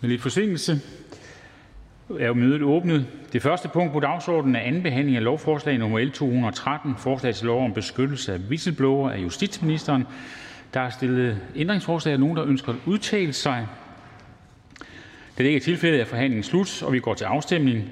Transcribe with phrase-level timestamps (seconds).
[0.00, 0.80] Med lidt forsinkelse
[2.18, 3.06] er mødet åbnet.
[3.32, 5.98] Det første punkt på dagsordenen er anden behandling af lovforslag nr.
[5.98, 10.06] L 213, forslag til lov om beskyttelse af whistleblower af justitsministeren.
[10.74, 12.14] Der er stillet ændringsforslag.
[12.14, 13.66] Er nogen, der ønsker at udtale sig?
[15.38, 17.90] Da det ikke er tilfældet, er forhandlingen slut, og vi går til afstemning.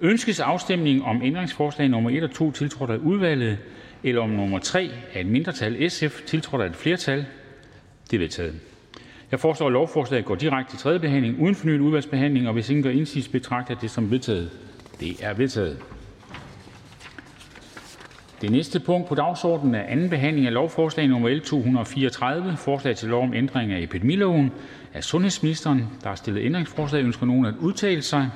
[0.00, 2.10] Ønskes afstemning om ændringsforslag nr.
[2.10, 3.58] 1 og 2, tiltrådt af udvalget,
[4.04, 4.58] eller om nr.
[4.58, 7.26] 3 af et mindretal (SF), tiltrådt af et flertal?
[8.10, 8.69] Det er vedtaget.
[9.30, 12.82] Jeg foreslår, at lovforslaget går direkte til tredje behandling uden fornyet udvalgsbehandling, og hvis ingen
[12.82, 14.50] gør indsigelse, betragter jeg det som vedtaget.
[15.00, 15.78] Det er vedtaget.
[18.40, 21.28] Det næste punkt på dagsordenen er anden behandling af lovforslag nr.
[21.28, 24.52] L 234, forslag til lov om ændring af epidemiloven.
[24.94, 27.02] Af sundhedsministeren Der er stillet ændringsforslag.
[27.04, 28.30] Ønsker nogen at udtale sig?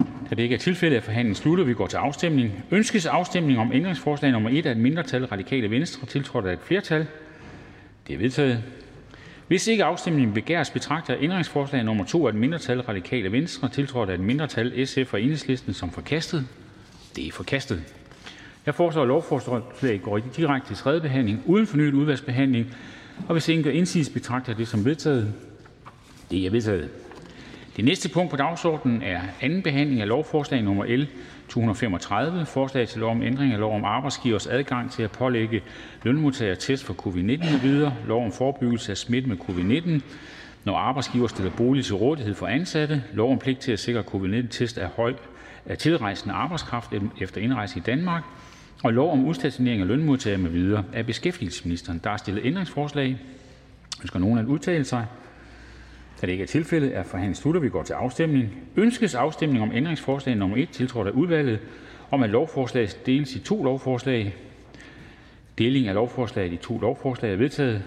[0.00, 2.64] Da det ikke er tilfældet, er forhandlingen sluttet, vi går til afstemning.
[2.70, 4.48] Ønskes afstemning om ændringsforslag nr.
[4.48, 7.06] 1 af et mindretal (Radikale Venstre), tiltrådt af et flertal?
[8.06, 8.62] Det er vedtaget.
[9.48, 12.04] Hvis ikke afstemning begæres, betragter jeg ændringsforslag nr.
[12.04, 16.46] 2 af et mindretal (Radikale Venstre), tiltrådt af et mindretal (SF og Enhedslisten), som forkastet.
[17.16, 17.82] Det er forkastet.
[18.66, 22.74] Jeg foreslår, at lovforslaget går direkte til tredje behandling uden fornyet udvalgsbehandling.
[23.28, 25.32] Og hvis ingen gør indsigelse, betragter jeg det som vedtaget.
[26.30, 26.88] Det er vedtaget.
[27.76, 30.84] Det næste punkt på dagsordenen er: anden behandling af lovforslag nr.
[31.48, 35.62] 235: Forslag til lov om ændring af lov om arbejdsgivers adgang til at pålægge
[36.02, 40.02] lønmodtagere test for covid-19 videre, lov om forebyggelse af smitte med covid-19,
[40.64, 44.78] når arbejdsgiver stiller bolig til rådighed for ansatte, lov om pligt til at sikre covid-19-test
[44.78, 45.14] af, høj,
[45.66, 48.22] af tilrejsende arbejdskraft efter indrejse i Danmark.
[48.84, 50.84] Og lov om udstationering af lønmodtagere med videre.
[50.92, 53.18] Af beskæftigelsesministeren Der er stillet ændringsforslag.
[54.02, 55.06] Ønsker nogen at udtale sig?
[56.20, 58.50] Da det ikke er tilfældet, er forhandlingen sluttet, vi går til afstemning.
[58.76, 60.56] Ønskes afstemning om ændringsforslag nr.
[60.56, 61.58] 1, tiltrådt af udvalget,
[62.10, 64.34] om at lovforslaget deles i to lovforslag?
[65.58, 67.82] Deling af lovforslaget i to lovforslag er vedtaget.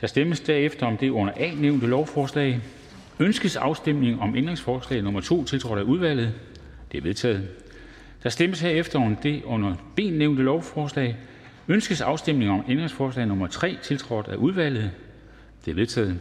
[0.00, 2.60] Der stemmes derefter om det under A nævnte lovforslag.
[3.20, 5.20] Ønskes afstemning om ændringsforslag nr.
[5.20, 6.34] 2, tiltrådt af udvalget?
[6.92, 7.48] Det er vedtaget.
[8.22, 11.16] Der stemmes herefter om det under B nævnte lovforslag.
[11.68, 13.46] Ønskes afstemning om ændringsforslag nr.
[13.46, 14.90] 3, tiltrådt af udvalget?
[15.64, 16.18] Det er vedtaget.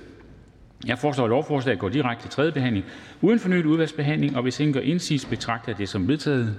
[0.88, 2.86] Jeg foreslår, at lovforslaget går direkte til tredje behandling
[3.22, 6.56] uden fornyet udvalgsbehandling, og hvis ingen gør indsigelse, betragter jeg det som vedtaget.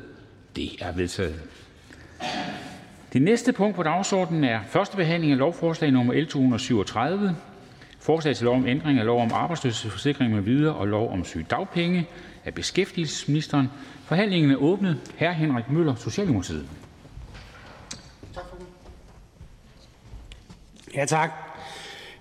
[0.57, 1.43] Det er vedtaget.
[3.13, 6.13] Det næste punkt på dagsordenen er: første behandling af lovforslag nr.
[6.13, 7.37] L 237:
[8.01, 10.67] Forslag til lov om ændring af lov om arbejdsløshedsforsikring m.v.
[10.67, 12.09] og lov om sygedagpenge.
[12.45, 13.69] Af beskæftigelsesministeren
[14.05, 15.01] Forhandlingen er åbnet.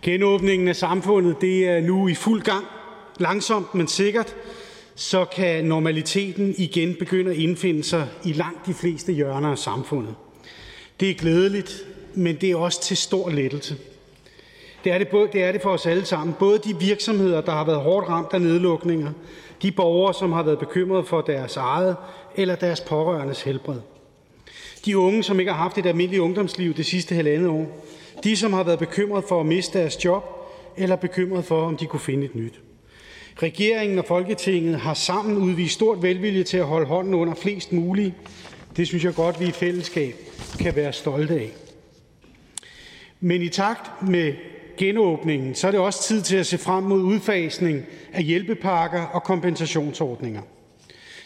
[0.01, 2.66] Genåbningen af samfundet det er nu i fuld gang.
[3.19, 4.35] Langsomt, men sikkert,
[4.95, 10.16] så kan normaliteten igen begynde at indfinde sig i langt de fleste hjørner af samfundet.
[11.00, 13.75] Det er glædeligt, men det er også til stor lettelse.
[14.84, 16.35] Det er det, både, det er det for os alle sammen.
[16.39, 19.12] Både de virksomheder, der har været hårdt ramt af nedlukninger,
[19.62, 21.95] de borgere, som har været bekymrede for deres eget
[22.35, 23.79] eller deres pårørendes helbred.
[24.85, 27.85] De unge, som ikke har haft et almindeligt ungdomsliv det sidste halvandet år.
[28.23, 30.23] De, som har været bekymret for at miste deres job
[30.77, 32.59] eller bekymret for, om de kunne finde et nyt.
[33.44, 38.16] Regeringen og Folketinget har sammen udvist stort velvilje til at holde hånden under flest mulige.
[38.77, 40.16] Det synes jeg godt, vi i fællesskab
[40.59, 41.51] kan være stolte af.
[43.19, 44.33] Men i takt med
[44.77, 49.24] genåbningen, så er det også tid til at se frem mod udfasning af hjælpepakker og
[49.24, 50.41] kompensationsordninger.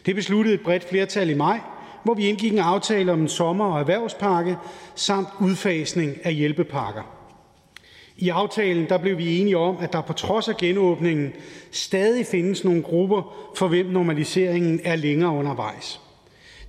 [0.05, 1.59] Det besluttede et bredt flertal i maj,
[2.05, 4.57] hvor vi indgik en aftale om en sommer- og erhvervspakke
[4.95, 7.01] samt udfasning af hjælpepakker.
[8.17, 11.33] I aftalen der blev vi enige om, at der på trods af genåbningen
[11.71, 16.01] stadig findes nogle grupper, for hvem normaliseringen er længere undervejs.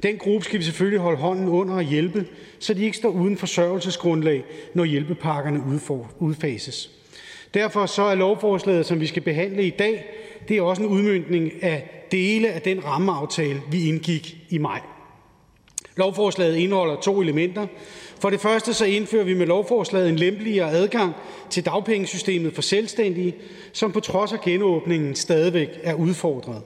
[0.02, 2.26] Den gruppe skal vi selvfølgelig holde hånden under og hjælpe,
[2.58, 4.44] så de ikke står uden forsørgelsesgrundlag,
[4.74, 5.80] når hjælpepakkerne
[6.18, 6.90] udfases.
[7.54, 10.04] Derfor så er lovforslaget, som vi skal behandle i dag,
[10.48, 14.80] det er også en udmyndning af dele af den rammeaftale, vi indgik i maj.
[15.96, 17.66] Lovforslaget indeholder to elementer.
[18.20, 21.14] For det første så indfører vi med lovforslaget en lempeligere adgang
[21.50, 23.34] til dagpengesystemet for selvstændige,
[23.72, 26.62] som på trods af genåbningen stadigvæk er udfordret.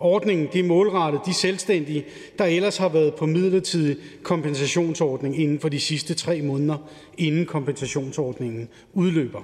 [0.00, 2.04] Ordningen er målrettet de selvstændige,
[2.38, 6.76] der ellers har været på midlertidig kompensationsordning inden for de sidste tre måneder,
[7.18, 9.40] inden kompensationsordningen udløber.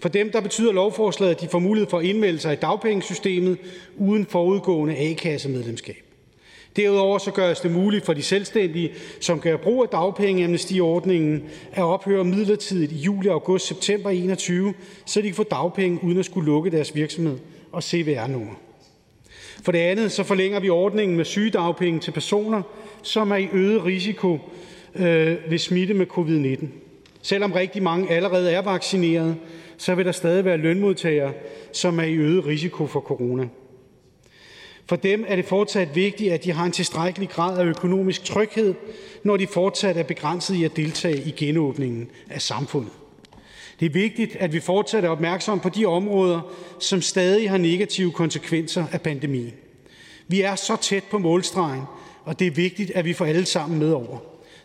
[0.00, 3.58] For dem der betyder lovforslaget, at de får mulighed for at indmelde sig i dagpengesystemet
[3.96, 6.05] uden forudgående A-kassemedlemskab.
[6.76, 12.24] Derudover så gøres det muligt for de selvstændige, som gør brug af dagpengeamnestiordningen, at ophøre
[12.24, 14.74] midlertidigt i juli, august, september 21,
[15.06, 17.38] så de kan få dagpenge uden at skulle lukke deres virksomhed
[17.72, 18.54] og CVR-nummer.
[19.64, 22.62] For det andet så forlænger vi ordningen med sygedagpenge til personer,
[23.02, 24.38] som er i øget risiko
[24.94, 26.66] øh, ved smitte med covid-19.
[27.22, 29.36] Selvom rigtig mange allerede er vaccineret,
[29.76, 31.32] så vil der stadig være lønmodtagere,
[31.72, 33.48] som er i øget risiko for corona.
[34.88, 38.74] For dem er det fortsat vigtigt, at de har en tilstrækkelig grad af økonomisk tryghed,
[39.24, 42.92] når de fortsat er begrænset i at deltage i genåbningen af samfundet.
[43.80, 46.40] Det er vigtigt, at vi fortsat er opmærksom på de områder,
[46.80, 49.52] som stadig har negative konsekvenser af pandemien.
[50.28, 51.82] Vi er så tæt på målstregen,
[52.24, 54.18] og det er vigtigt, at vi får alle sammen med over.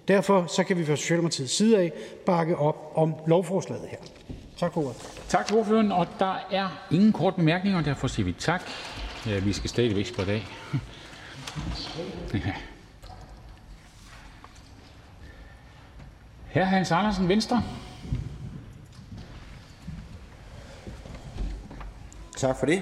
[0.07, 1.91] Derfor så kan vi fra Socialdemokratiets side af
[2.25, 3.97] bakke op om lovforslaget her.
[4.57, 4.95] Tak for ordet.
[5.29, 8.69] Tak til ordføreren, og der er ingen korte bemærkninger, derfor siger vi tak.
[9.27, 10.47] Ja, vi skal stadigvæk spritte af.
[16.47, 17.63] Herre Hans Andersen, Venstre.
[22.37, 22.81] Tak for det.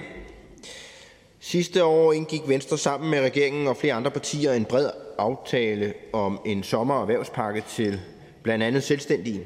[1.40, 6.42] Sidste år indgik Venstre sammen med regeringen og flere andre partier en bred aftale om
[6.46, 8.02] en sommer- og erhvervspakke til
[8.44, 9.44] blandt andet selvstændige.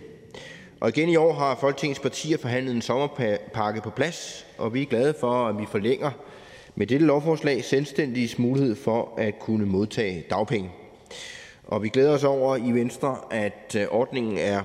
[0.79, 4.85] Og igen i år har Folketingets partier forhandlet en sommerpakke på plads, og vi er
[4.85, 6.11] glade for, at vi forlænger
[6.75, 10.71] med dette lovforslag selvstændiges mulighed for at kunne modtage dagpenge.
[11.63, 14.61] Og vi glæder os over i Venstre, at øh, ordningen er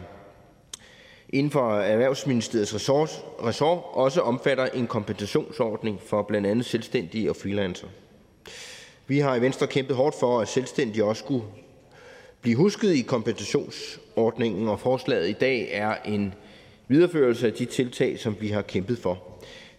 [1.28, 7.86] inden for Erhvervsministeriets ressort, ressort også omfatter en kompensationsordning for blandt andet selvstændige og freelancer.
[9.06, 11.44] Vi har i Venstre kæmpet hårdt for, at selvstændige også skulle
[12.40, 16.34] blive husket i kompensationsordningen, og forslaget i dag er en
[16.88, 19.27] videreførelse af de tiltag, som vi har kæmpet for.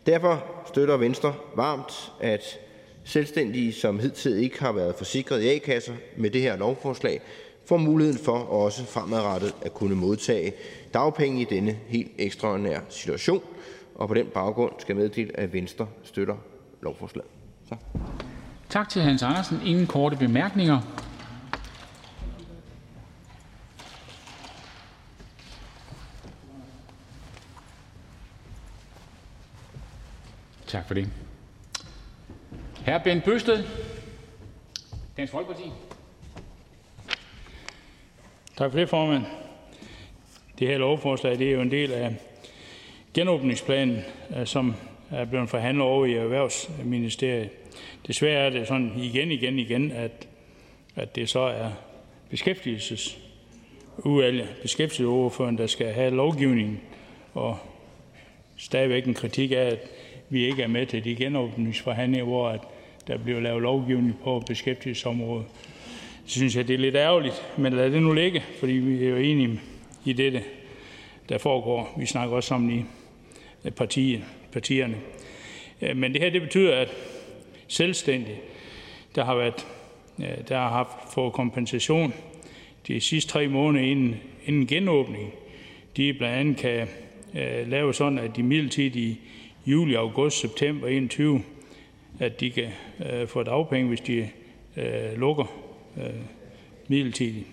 [0.09, 2.59] Derfor støtter Venstre varmt, at
[3.03, 7.21] selvstændige, som hidtil ikke har været forsikret i A-kasser, med det her lovforslag
[7.65, 10.53] får muligheden for også fremadrettet at kunne modtage
[10.93, 13.41] dagpenge i denne helt ekstraordinære situation.
[13.95, 16.35] Og på den baggrund skal jeg meddele, at Venstre støtter
[16.81, 17.29] lovforslaget.
[17.69, 17.79] Tak.
[18.69, 19.59] Tak til Hans Andersen.
[19.65, 20.79] Ingen korte bemærkninger.
[30.69, 31.09] Tak for det.
[32.85, 32.97] Hr.
[33.03, 33.63] Bent Bøsted,
[35.17, 35.71] Dansk Folkeparti.
[38.57, 39.23] Tak for det, formand.
[40.59, 42.15] Det her lovforslag det er jo en del af
[43.13, 43.99] genåbningsplanen,
[44.37, 44.75] øh, som
[45.11, 47.49] er blevet forhandlet over i Erhvervsministeriet.
[48.07, 50.27] Desværre er det sådan igen, igen, igen, at,
[50.95, 51.69] at det så er
[52.29, 53.19] beskæftigelses
[54.61, 56.81] beskæftigelsesordføreren, der skal have lovgivningen,
[57.33, 57.57] og
[58.57, 59.79] stadigvæk en kritik af, at
[60.29, 62.61] vi ikke er med til de genåbningsforhandlinger, hvor at
[63.07, 65.45] der bliver lavet lovgivning på beskæftigelsesområdet.
[66.23, 69.09] Det synes jeg, det er lidt ærgerligt, men lad det nu ligge, fordi vi er
[69.09, 69.59] jo enige
[70.05, 70.43] i det,
[71.29, 71.95] der foregår.
[71.99, 72.83] Vi snakker også sammen i
[73.65, 74.97] øh, partiet, partierne.
[75.81, 76.89] Øh, men det her det betyder, at
[77.67, 78.39] selvstændige,
[79.15, 79.67] der har, været,
[80.19, 82.13] øh, der har haft fået kompensation
[82.87, 84.15] de sidste tre måneder inden,
[84.45, 85.33] inden genåbning,
[85.97, 86.87] de blandt andet kan
[87.33, 89.19] uh, lave sådan, at de midlertidige
[89.69, 91.43] juli, august, september 21,
[92.19, 92.69] at de kan
[93.11, 94.29] øh, få dagpenge, hvis de
[94.77, 95.45] øh, lukker
[95.95, 96.03] uh,
[96.87, 97.47] midlertidigt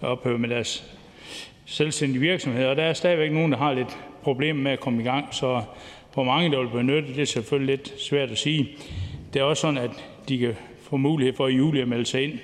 [0.00, 0.96] ophører med deres
[1.64, 2.66] selvstændige virksomhed.
[2.66, 5.62] Og der er stadigvæk nogen, der har lidt problemer med at komme i gang, så
[6.14, 8.68] hvor mange der vil benytte, det er selvfølgelig lidt svært at sige.
[9.32, 9.90] Det er også sådan, at
[10.28, 12.38] de kan få mulighed for i juli at melde sig ind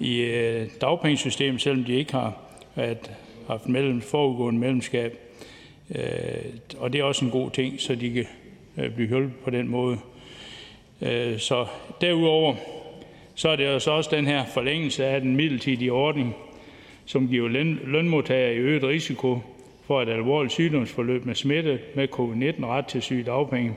[0.00, 2.38] i øh, dagpengesystemet, selvom de ikke har
[2.76, 3.10] at,
[3.46, 5.23] haft mellem, forudgående medlemskab.
[5.90, 6.44] Øh,
[6.78, 8.26] og det er også en god ting, så de kan
[8.76, 9.98] øh, blive hjulpet på den måde.
[11.00, 11.66] Øh, så
[12.00, 12.54] derudover
[13.34, 16.34] så er det altså også den her forlængelse af den midlertidige ordning,
[17.04, 17.48] som giver
[17.86, 19.38] lønmodtagere i øget risiko
[19.86, 23.74] for et alvorligt sygdomsforløb med smitte med covid-19 ret til sygedagpenge.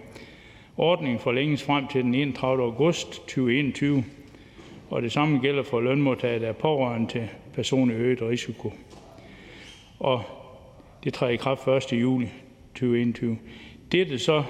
[0.77, 2.63] Ordningen forlænges frem til den 31.
[2.63, 4.03] august 2021,
[4.89, 8.73] og det samme gælder for lønmodtagere, der er pårørende til personer i øget risiko.
[11.07, 12.01] Det træder i kraft 1.
[12.01, 12.29] juli
[12.73, 13.37] 2021.
[13.91, 14.43] Det, det så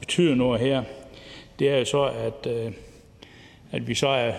[0.00, 0.82] betyder noget her,
[1.58, 2.72] det er jo så, at, øh,
[3.72, 4.32] at vi så er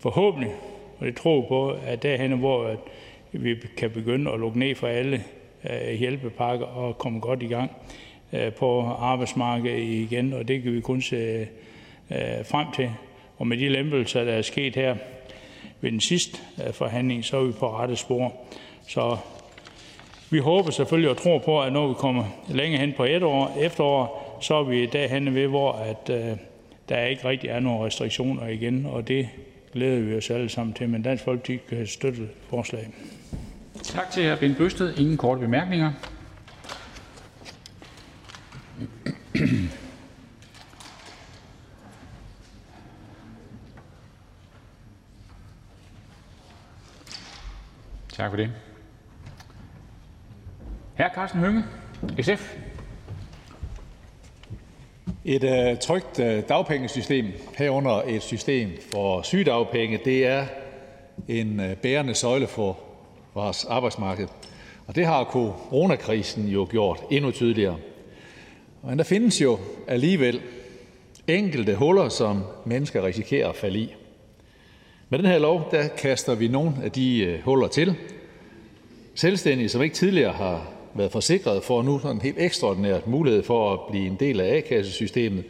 [0.00, 0.50] forhåbentlig
[0.98, 2.76] og det tror på, at derhen, hvor
[3.32, 5.24] vi kan begynde at lukke ned for alle
[5.70, 7.70] øh, hjælpepakker og komme godt i gang
[8.32, 11.46] øh, på arbejdsmarkedet igen, og det kan vi kun se
[12.44, 12.90] frem til.
[13.36, 14.96] Og med de lempelser, der er sket her
[15.80, 16.38] ved den sidste
[16.72, 18.32] forhandling, så er vi på rette spor.
[18.88, 19.16] Så
[20.30, 23.56] vi håber selvfølgelig og tror på, at når vi kommer længere hen på et år,
[23.60, 26.38] efterår, så er vi derhen ved, hvor at, uh,
[26.88, 29.28] der ikke rigtig er nogen restriktioner igen, og det
[29.72, 32.88] glæder vi os alle sammen til, men Dansk Folkeparti kan støtte forslaget.
[33.82, 34.36] Tak til hr.
[34.36, 34.98] Bent Bøsted.
[34.98, 35.92] Ingen korte bemærkninger.
[48.08, 48.67] Tak for det.
[50.98, 51.08] Hr.
[51.14, 51.64] Karsten Hønge,
[52.22, 52.56] SF.
[55.24, 57.26] Et uh, trygt uh, dagpengesystem,
[57.58, 60.46] herunder et system for sygedagpenge, det er
[61.28, 62.78] en uh, bærende søjle for
[63.34, 64.28] vores arbejdsmarked.
[64.86, 67.76] Og det har coronakrisen jo gjort endnu tydeligere.
[68.82, 70.40] Men der findes jo alligevel
[71.26, 73.94] enkelte huller, som mennesker risikerer at falde i.
[75.08, 77.96] Med den her lov der kaster vi nogle af de huller til.
[79.14, 83.72] Selvstændige, som ikke tidligere har været forsikret, får nu sådan en helt ekstraordinært mulighed for
[83.72, 85.44] at blive en del af A-kassesystemet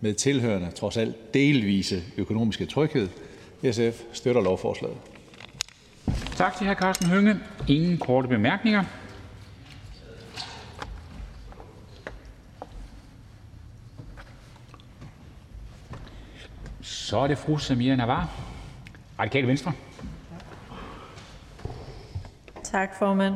[0.00, 3.08] med tilhørende trods alt delvise økonomiske tryghed.
[3.72, 4.96] SF støtter lovforslaget.
[6.36, 6.74] Tak til hr.
[6.74, 7.36] Karsten Hønge.
[7.68, 8.84] Ingen korte bemærkninger.
[16.80, 18.30] Så er det fru Samira Navar,
[19.18, 19.72] Radikale Venstre.
[22.64, 23.34] Tak, formand.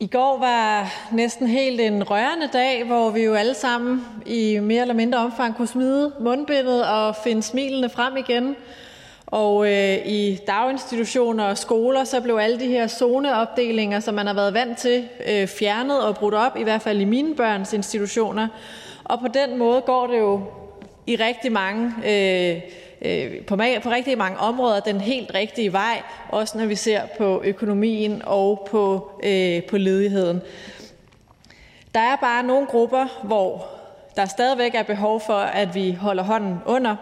[0.00, 4.80] I går var næsten helt en rørende dag, hvor vi jo alle sammen i mere
[4.80, 8.56] eller mindre omfang kunne smide mundbindet og finde smilene frem igen.
[9.26, 14.34] Og øh, i daginstitutioner og skoler, så blev alle de her zoneopdelinger, som man har
[14.34, 18.48] været vant til, øh, fjernet og brudt op, i hvert fald i mine børns institutioner.
[19.04, 20.42] Og på den måde går det jo
[21.06, 22.60] i rigtig mange øh,
[23.02, 27.42] Øh, på, på rigtig mange områder den helt rigtige vej, også når vi ser på
[27.44, 30.42] økonomien og på, øh, på ledigheden.
[31.94, 33.66] Der er bare nogle grupper, hvor
[34.16, 36.96] der stadigvæk er behov for, at vi holder hånden under,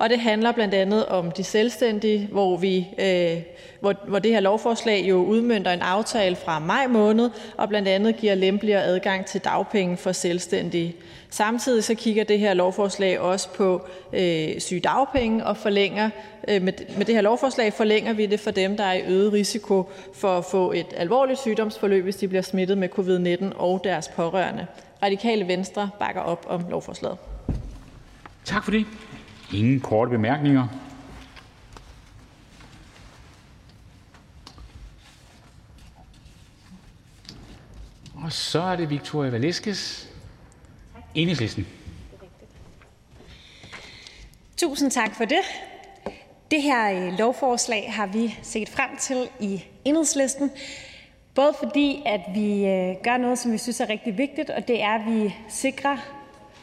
[0.00, 3.42] og det handler blandt andet om de selvstændige, hvor, vi, øh,
[3.80, 8.16] hvor, hvor det her lovforslag jo udmyndter en aftale fra maj måned, og blandt andet
[8.16, 10.96] giver lempeligere adgang til dagpenge for selvstændige.
[11.30, 16.10] Samtidig så kigger det her lovforslag også på øh, sygedagpenge og forlænger
[16.48, 19.32] øh, med, med det her lovforslag forlænger vi det for dem, der er i øget
[19.32, 24.08] risiko for at få et alvorligt sygdomsforløb, hvis de bliver smittet med covid-19 og deres
[24.08, 24.66] pårørende.
[25.02, 27.18] Radikale Venstre bakker op om lovforslaget.
[28.44, 28.86] Tak for det.
[29.54, 30.68] Ingen korte bemærkninger.
[38.14, 40.08] Og så er det Victoria Valeskes,
[41.14, 41.66] Enhedslisten.
[44.56, 45.40] Tusind tak for det.
[46.50, 50.50] Det her øh, lovforslag har vi set frem til i Enhedslisten,
[51.34, 54.82] både fordi at vi øh, gør noget, som vi synes er rigtig vigtigt, og det
[54.82, 56.19] er, at vi sikrer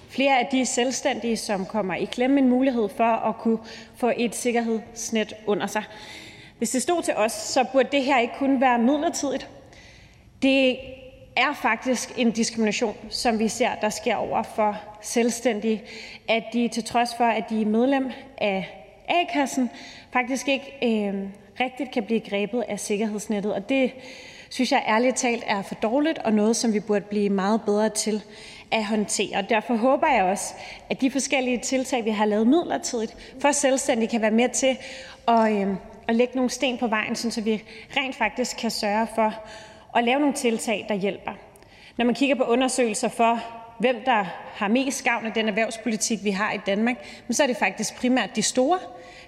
[0.09, 3.57] flere af de selvstændige, som kommer i klemme, en mulighed for at kunne
[3.95, 5.83] få et sikkerhedsnet under sig.
[6.57, 9.49] Hvis det stod til os, så burde det her ikke kun være midlertidigt.
[10.41, 10.77] Det
[11.35, 15.83] er faktisk en diskrimination, som vi ser, der sker over for selvstændige,
[16.27, 19.69] at de til trods for, at de er medlem af A-kassen,
[20.13, 23.53] faktisk ikke øh, rigtigt kan blive grebet af sikkerhedsnettet.
[23.53, 23.91] Og det
[24.49, 27.89] synes jeg ærligt talt er for dårligt, og noget, som vi burde blive meget bedre
[27.89, 28.23] til
[28.71, 29.45] at håndtere.
[29.49, 30.53] Derfor håber jeg også,
[30.89, 34.77] at de forskellige tiltag, vi har lavet midlertidigt for selvstændige, kan være med til
[35.27, 35.75] at, øh,
[36.07, 37.63] at lægge nogle sten på vejen, så vi
[37.97, 39.33] rent faktisk kan sørge for
[39.97, 41.31] at lave nogle tiltag, der hjælper.
[41.97, 43.39] Når man kigger på undersøgelser for,
[43.79, 46.95] hvem der har mest gavn af den erhvervspolitik, vi har i Danmark,
[47.31, 48.79] så er det faktisk primært de store,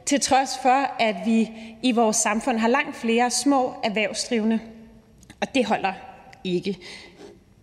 [0.05, 1.51] til trods for, at vi
[1.83, 4.59] i vores samfund har langt flere små erhvervsdrivende.
[5.41, 5.93] Og det holder
[6.43, 6.77] ikke.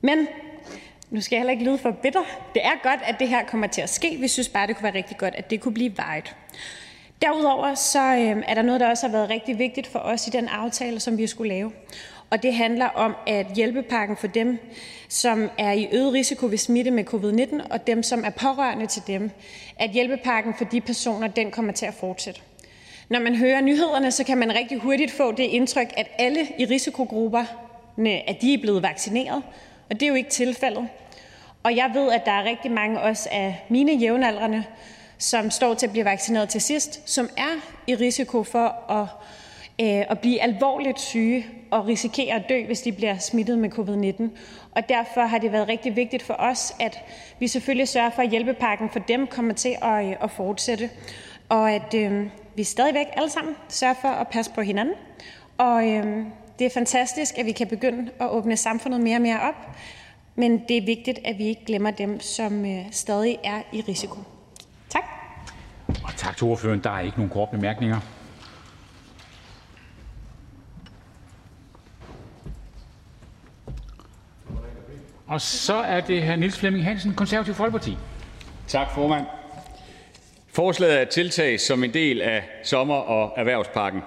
[0.00, 0.26] Men
[1.10, 2.22] nu skal jeg heller ikke lyde for bitter.
[2.54, 4.16] Det er godt, at det her kommer til at ske.
[4.20, 6.36] Vi synes bare, det kunne være rigtig godt, at det kunne blive vejet.
[7.22, 10.30] Derudover så øh, er der noget, der også har været rigtig vigtigt for os i
[10.30, 11.72] den aftale, som vi skulle lave.
[12.30, 14.58] Og det handler om, at hjælpepakken for dem,
[15.08, 19.02] som er i øget risiko ved smitte med covid-19, og dem, som er pårørende til
[19.06, 19.30] dem,
[19.76, 22.40] at hjælpepakken for de personer, den kommer til at fortsætte.
[23.08, 26.64] Når man hører nyhederne, så kan man rigtig hurtigt få det indtryk, at alle i
[26.64, 29.42] risikogrupperne, at de er blevet vaccineret,
[29.90, 30.88] det er jo ikke tilfældet.
[31.62, 34.64] Og jeg ved, at der er rigtig mange også af mine jævnaldrende,
[35.18, 39.06] som står til at blive vaccineret til sidst, som er i risiko for at,
[39.80, 44.38] øh, at blive alvorligt syge og risikere at dø, hvis de bliver smittet med covid-19.
[44.70, 46.98] Og derfor har det været rigtig vigtigt for os, at
[47.38, 50.90] vi selvfølgelig sørger for, at hjælpepakken for dem kommer til at, øh, at fortsætte,
[51.48, 54.94] og at øh, vi stadigvæk alle sammen sørger for at passe på hinanden.
[55.60, 56.26] Øh,
[56.58, 59.76] det er fantastisk, at vi kan begynde at åbne samfundet mere og mere op,
[60.34, 64.18] men det er vigtigt, at vi ikke glemmer dem, som øh, stadig er i risiko.
[64.88, 65.02] Tak.
[65.88, 66.80] Og tak til ordføreren.
[66.84, 68.00] Der er ikke nogen korte bemærkninger.
[75.26, 76.36] Og så er det hr.
[76.36, 77.96] Niels Flemming Hansen, Konservativ Folkeparti.
[78.68, 79.26] Tak, formand.
[80.46, 84.02] Forslaget er et tiltag som en del af sommer- og erhvervspakken.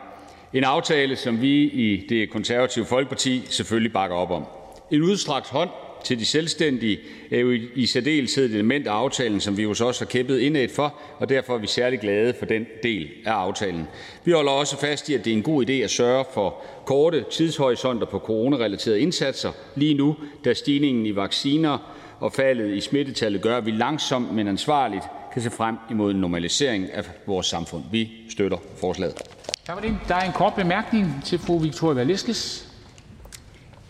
[0.54, 4.44] En aftale, som vi i Det Konservative Folkeparti selvfølgelig bakker op om.
[4.92, 5.70] En udstrakt hånd
[6.04, 7.00] til de selvstændige
[7.32, 10.68] er jo i særdeleshed et element af aftalen, som vi hos også har kæmpet indad
[10.70, 13.88] for, og derfor er vi særlig glade for den del af aftalen.
[14.24, 17.26] Vi holder også fast i, at det er en god idé at sørge for korte
[17.32, 20.16] tidshorisonter på coronarelaterede indsatser lige nu,
[20.46, 25.04] da stigningen i vacciner og faldet i smittetallet gør, at vi langsomt, men ansvarligt
[25.34, 27.84] kan se frem imod en normalisering af vores samfund.
[27.92, 29.39] Vi støtter forslaget.
[29.70, 29.98] Tak for det.
[30.08, 32.66] Der er en kort bemærkning til fru Victoria Velasquez.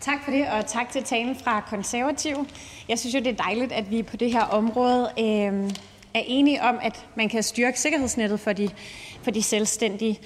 [0.00, 2.46] Tak for det, og tak til talen fra Konservativ.
[2.88, 5.70] Jeg synes jo, det er dejligt, at vi på det her område øh,
[6.14, 8.70] er enige om, at man kan styrke sikkerhedsnettet for de,
[9.22, 10.20] for de selvstændige.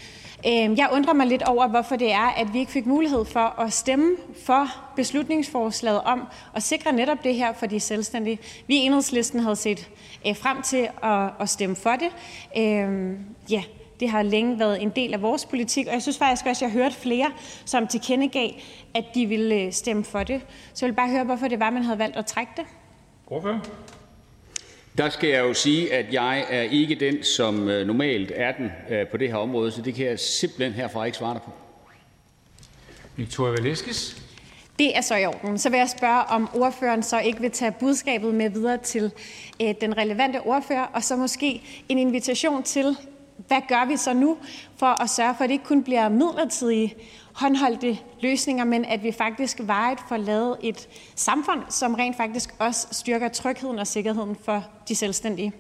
[0.47, 3.61] Øh, jeg undrer mig lidt over, hvorfor det er, at vi ikke fik mulighed for
[3.61, 6.23] at stemme for beslutningsforslaget om
[6.55, 8.39] at sikre netop det her for de selvstændige.
[8.67, 9.89] Vi i enhedslisten havde set
[10.27, 12.11] øh, frem til at, at stemme for det.
[12.57, 13.19] Øh,
[13.51, 13.63] ja,
[14.01, 16.73] det har længe været en del af vores politik, og jeg synes faktisk også, at
[16.73, 17.33] jeg hørte flere,
[17.65, 18.51] som tilkendegav,
[18.95, 20.41] at de ville øh, stemme for det.
[20.75, 22.65] Så jeg vil bare høre, hvorfor det var, man havde valgt at trække det.
[23.29, 23.61] Hvorfor?
[24.99, 28.71] Der skal jeg jo sige, at jeg er ikke den, som øh, normalt er den
[28.91, 31.51] øh, på det her område, så det kan jeg simpelthen herfra ikke svare dig på.
[33.17, 34.25] Victoria Velasquez.
[34.79, 35.59] Det er så i orden.
[35.59, 39.13] Så vil jeg spørge, om ordføreren så ikke vil tage budskabet med videre til
[39.63, 42.97] øh, den relevante ordfører, og så måske en invitation til
[43.37, 44.37] hvad gør vi så nu
[44.77, 46.95] for at sørge for, at det ikke kun bliver midlertidige
[47.33, 52.87] håndholdte løsninger, men at vi faktisk varigt får lavet et samfund, som rent faktisk også
[52.93, 55.53] styrker trygheden og sikkerheden for de selvstændige?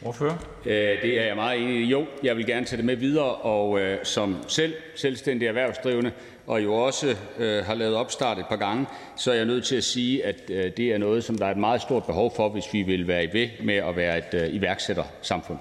[0.00, 0.38] Hvorfor?
[0.66, 1.84] Øh, det er jeg meget enig i.
[1.84, 6.12] Jo, jeg vil gerne tage det med videre, og øh, som selv selvstændig erhvervsdrivende,
[6.46, 9.76] og jo også øh, har lavet opstart et par gange, så er jeg nødt til
[9.76, 12.48] at sige, at øh, det er noget, som der er et meget stort behov for,
[12.48, 15.58] hvis vi vil være ved med at være et øh, iværksættersamfund.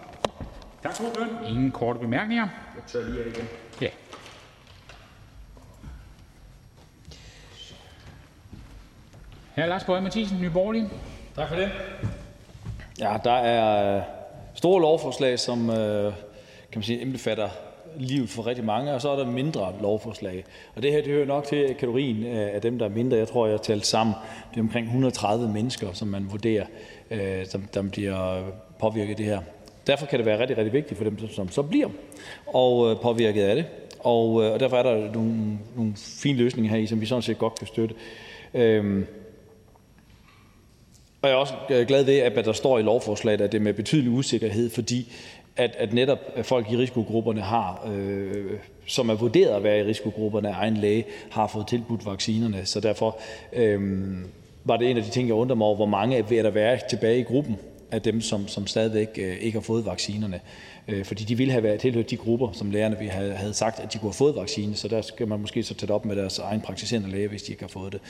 [0.88, 1.46] Tak til ordføreren.
[1.48, 2.48] Ingen korte bemærkninger.
[2.76, 3.48] Jeg tør lige af igen.
[3.82, 3.88] Ja.
[9.56, 9.66] Hr.
[9.66, 10.90] Lars Boje Mathiesen, Nye Borgerlige.
[11.36, 11.70] Tak for det.
[13.00, 14.02] Ja, der er
[14.54, 16.14] store lovforslag, som øh,
[16.72, 17.50] kan man sige, indbefatter
[17.98, 20.46] livet for rigtig mange, og så er der mindre lovforslag.
[20.76, 23.18] Og det her det hører nok til kategorien af dem, der er mindre.
[23.18, 24.16] Jeg tror, jeg har talt sammen.
[24.52, 26.66] Det er omkring 130 mennesker, som man vurderer,
[27.12, 28.44] øh, som, der bliver
[28.80, 29.42] påvirket af det her.
[29.88, 31.90] Derfor kan det være rigtig, rigtig vigtigt for dem, som så bliver
[32.48, 33.66] og øh, påvirket af det.
[34.00, 37.22] Og, øh, og derfor er der nogle, nogle fine løsninger her i, som vi sådan
[37.22, 37.96] set godt kan støtte.
[38.54, 39.08] Øhm,
[41.22, 43.64] og jeg er også øh, glad ved, at der står i lovforslaget, at det er
[43.64, 45.14] med betydelig usikkerhed, fordi
[45.56, 48.46] at, at netop øh, folk i risikogrupperne har, øh,
[48.86, 52.66] som er vurderet at være i risikogrupperne af egen læge, har fået tilbudt vaccinerne.
[52.66, 53.20] Så derfor
[53.54, 53.82] øh,
[54.64, 56.80] var det en af de ting, jeg undrer mig over, hvor mange er der være
[56.90, 57.58] tilbage i gruppen,
[57.92, 60.40] af dem, som, som stadigvæk øh, ikke har fået vaccinerne.
[60.88, 63.94] Øh, fordi de ville have været tilhørt de grupper, som lægerne vi havde, sagt, at
[63.94, 66.16] de kunne have fået vaccine, så der skal man måske så tage det op med
[66.16, 68.02] deres egen praktiserende læge, hvis de ikke har fået det.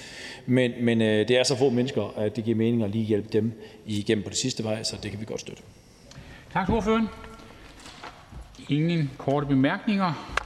[0.45, 3.29] Men, men øh, det er så få mennesker, at det giver mening at lige hjælpe
[3.33, 5.63] dem igennem på det sidste vej, så det kan vi godt støtte.
[6.53, 7.07] Tak til ordføreren.
[8.69, 10.37] Ingen korte bemærkninger.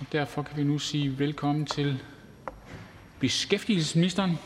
[0.00, 1.98] Og derfor kan vi nu sige velkommen til
[3.20, 4.38] beskæftigelsesministeren.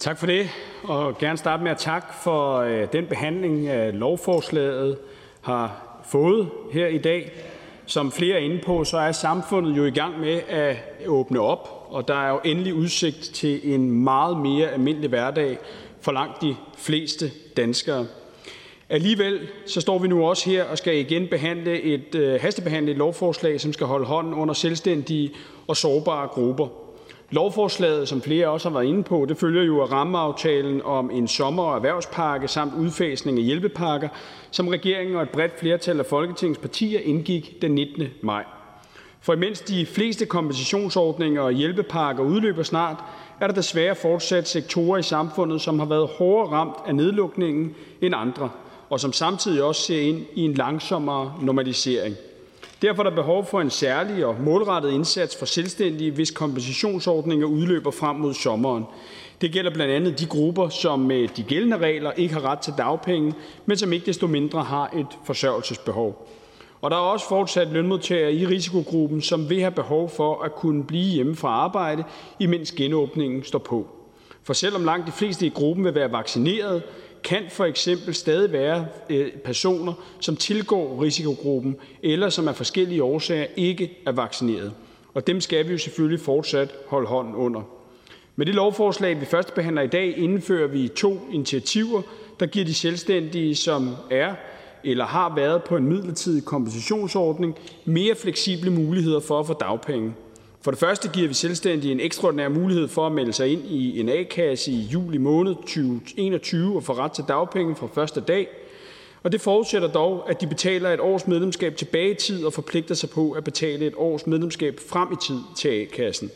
[0.00, 0.48] Tak for det,
[0.82, 4.98] og gerne starte med at takke for øh, den behandling, øh, lovforslaget
[5.40, 7.32] har fået her i dag.
[7.86, 11.86] Som flere er inde på, så er samfundet jo i gang med at åbne op,
[11.90, 15.58] og der er jo endelig udsigt til en meget mere almindelig hverdag
[16.00, 18.06] for langt de fleste danskere.
[18.88, 22.98] Alligevel så står vi nu også her og skal igen behandle et øh, hastebehandle et
[22.98, 25.30] lovforslag, som skal holde hånden under selvstændige
[25.66, 26.79] og sårbare grupper.
[27.32, 31.28] Lovforslaget, som flere også har været inde på, det følger jo af rammeaftalen om en
[31.28, 34.08] sommer- og erhvervspakke samt udfasning af hjælpepakker,
[34.50, 38.08] som regeringen og et bredt flertal af Folketingets partier indgik den 19.
[38.22, 38.44] maj.
[39.20, 42.96] For imens de fleste kompensationsordninger og hjælpepakker udløber snart,
[43.40, 48.14] er der desværre fortsat sektorer i samfundet, som har været hårdere ramt af nedlukningen end
[48.16, 48.50] andre,
[48.90, 52.16] og som samtidig også ser ind i en langsommere normalisering.
[52.82, 57.90] Derfor er der behov for en særlig og målrettet indsats for selvstændige, hvis kompensationsordninger udløber
[57.90, 58.84] frem mod sommeren.
[59.40, 62.72] Det gælder blandt andet de grupper, som med de gældende regler ikke har ret til
[62.78, 63.34] dagpenge,
[63.66, 66.28] men som ikke desto mindre har et forsørgelsesbehov.
[66.80, 70.84] Og der er også fortsat lønmodtagere i risikogruppen, som vil have behov for at kunne
[70.84, 72.04] blive hjemme fra arbejde,
[72.38, 73.86] imens genåbningen står på.
[74.42, 76.82] For selvom langt de fleste i gruppen vil være vaccineret,
[77.30, 83.46] kan for eksempel stadig være øh, personer, som tilgår risikogruppen, eller som af forskellige årsager
[83.56, 84.72] ikke er vaccineret.
[85.14, 87.62] Og dem skal vi jo selvfølgelig fortsat holde hånden under.
[88.36, 92.02] Med det lovforslag, vi først behandler i dag, indfører vi to initiativer,
[92.40, 94.34] der giver de selvstændige, som er
[94.84, 100.14] eller har været på en midlertidig kompensationsordning, mere fleksible muligheder for at få dagpenge.
[100.62, 104.00] For det første giver vi selvstændige en ekstraordinær mulighed for at melde sig ind i
[104.00, 108.48] en A-kasse i juli måned 2021 og få ret til dagpenge fra første dag.
[109.22, 112.94] Og det forudsætter dog, at de betaler et års medlemskab tilbage i tid og forpligter
[112.94, 116.30] sig på at betale et års medlemskab frem i tid til A-kassen.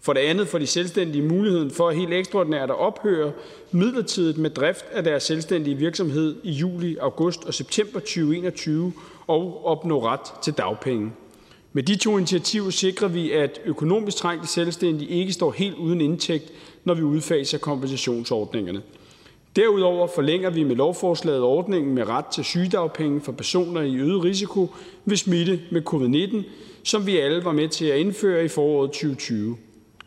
[0.00, 3.32] For det andet får de selvstændige muligheden for helt ekstraordinært at ophøre
[3.70, 8.92] midlertidigt med drift af deres selvstændige virksomhed i juli, august og september 2021
[9.26, 11.12] og opnå ret til dagpenge.
[11.76, 16.52] Med de to initiativer sikrer vi, at økonomisk trængte selvstændige ikke står helt uden indtægt,
[16.84, 18.82] når vi udfaser kompensationsordningerne.
[19.56, 24.70] Derudover forlænger vi med lovforslaget ordningen med ret til sygedagpenge for personer i øget risiko
[25.04, 26.48] ved smitte med covid-19,
[26.82, 29.56] som vi alle var med til at indføre i foråret 2020.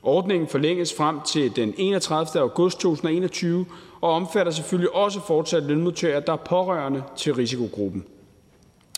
[0.04, 2.42] Ordningen forlænges frem til den 31.
[2.42, 3.66] august 2021
[4.02, 8.06] og omfatter selvfølgelig også fortsat lønmodtagere, der er pårørende til risikogruppen.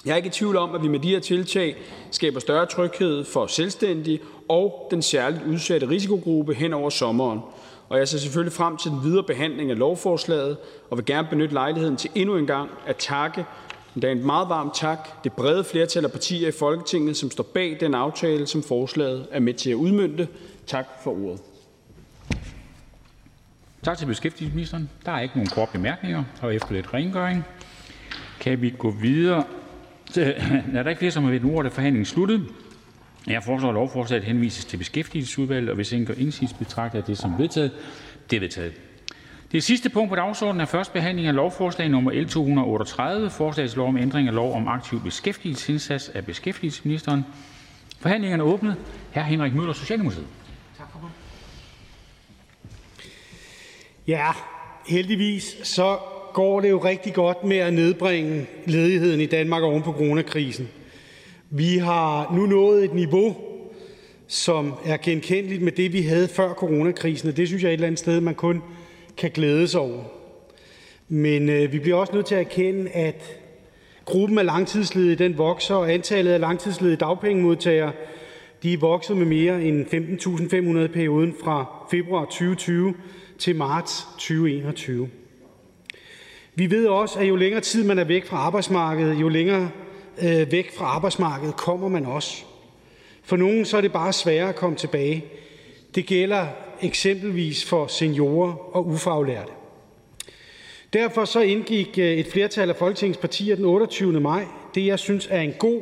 [0.06, 1.76] Jeg er ikke i tvivl om, at vi med de her tiltag
[2.12, 7.40] skaber større tryghed for selvstændige og den særligt udsatte risikogruppe hen over sommeren,
[7.90, 10.58] og jeg ser selvfølgelig frem til den videre behandling af lovforslaget
[10.90, 13.46] og vil gerne benytte lejligheden til endnu en gang at takke
[13.96, 17.78] endda en meget varm tak det brede flertal af partier i Folketinget, som står bag
[17.80, 20.28] den aftale, som forslaget er med til at udmønte.
[20.68, 21.42] Tak for ordet.
[23.84, 24.90] Tak til beskæftigelsesministeren.
[25.06, 27.46] Der er ikke nogen korte bemærkninger, og efter lidt rengøring
[28.40, 29.44] kan vi gå videre.
[30.18, 30.28] Øh,
[30.76, 32.48] er der ikke flere, som har ved ordet, er forhandlingen sluttet.
[33.28, 37.18] Jeg foreslår, at lovforslaget henvises til beskæftigelsesudvalget, og hvis ingen gør indsigelse, betragter jeg det
[37.18, 37.72] som vedtaget.
[38.30, 38.74] Det er vedtaget.
[39.52, 43.78] Det sidste punkt på dagsordenen er første behandling af lovforslag nummer L 238, forslag til
[43.78, 47.26] lov om ændring af lov om aktiv beskæftigelsesindsats af beskæftigelsesministeren.
[48.00, 48.76] Forhandlingerne er åbnet.
[49.12, 50.28] Herr Henrik Møller, Socialdemokratiet.
[50.78, 51.12] Tak for
[54.08, 54.28] Ja,
[54.88, 55.98] heldigvis så
[56.34, 60.70] går det jo rigtig godt med at nedbringe ledigheden i Danmark oven på coronakrisen.
[61.50, 63.36] Vi har nu nået et niveau,
[64.28, 67.78] som er genkendeligt med det, vi havde før coronakrisen, og det synes jeg er et
[67.78, 68.62] eller andet sted, man kun
[69.18, 70.04] kan glæde sig over.
[71.10, 73.40] Men øh, vi bliver også nødt til at erkende, at
[74.06, 77.92] gruppen af langtidsledige den vokser, og antallet af langtidsledige dagpengemodtagere
[78.64, 79.86] de er vokset med mere end
[80.78, 82.94] 15.500 i perioden fra februar 2020
[83.38, 85.10] til marts 2021.
[86.60, 89.70] Vi ved også, at jo længere tid man er væk fra arbejdsmarkedet, jo længere
[90.22, 92.44] øh, væk fra arbejdsmarkedet kommer man også.
[93.24, 95.26] For nogen så er det bare sværere at komme tilbage.
[95.96, 96.48] Det gælder
[96.82, 99.52] eksempelvis for seniorer og ufaglærte.
[100.94, 104.20] Derfor så indgik øh, et flertal af Folketingets partier den 28.
[104.20, 104.46] maj
[104.76, 105.82] det, jeg synes er en god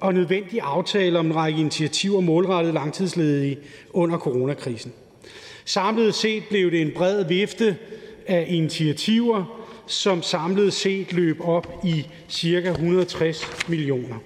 [0.00, 3.58] og nødvendig aftale om en række initiativer målrettet langtidsledige
[3.90, 4.92] under coronakrisen.
[5.64, 7.76] Samlet set blev det en bred vifte
[8.26, 9.59] af initiativer,
[9.90, 12.70] som samlet set løb op i ca.
[12.70, 14.16] 160 millioner.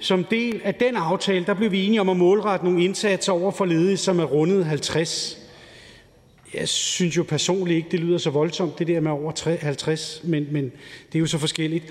[0.00, 3.50] Som del af den aftale der blev vi enige om at målrette nogle indsatser over
[3.50, 5.38] for ledige, som er rundet 50.
[6.54, 10.46] Jeg synes jo personligt ikke, det lyder så voldsomt, det der med over 50, men,
[10.50, 10.64] men
[11.12, 11.84] det er jo så forskelligt.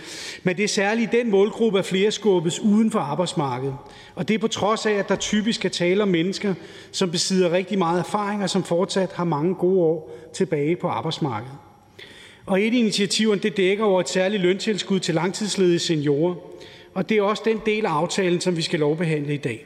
[0.44, 3.76] Men det er særligt den målgruppe, at flere skubbes uden for arbejdsmarkedet.
[4.16, 6.54] Og det er på trods af, at der typisk er tale om mennesker,
[6.92, 11.65] som besidder rigtig meget erfaring og som fortsat har mange gode år tilbage på arbejdsmarkedet.
[12.46, 16.36] Og et af initiativerne det dækker over et særligt løntilskud til langtidsledige seniorer.
[16.94, 19.66] Og det er også den del af aftalen, som vi skal lovbehandle i dag.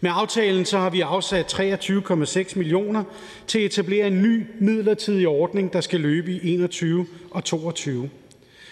[0.00, 3.04] Med aftalen så har vi afsat 23,6 millioner
[3.46, 8.10] til at etablere en ny midlertidig ordning, der skal løbe i 21 og 22.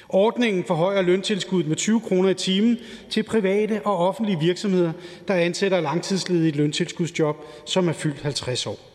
[0.09, 2.79] Ordningen forhøjer løntilskuddet med 20 kroner i timen
[3.11, 4.93] til private og offentlige virksomheder,
[5.29, 8.94] der ansætter langtidsledige løntilskudsjob, som er fyldt 50 år.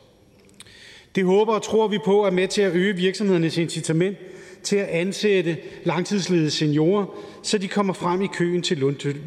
[1.16, 4.18] Det håber og tror vi på er med til at øge virksomhedernes incitament
[4.64, 7.06] til at ansætte langtidsledige seniorer,
[7.44, 8.78] så de kommer frem i køen til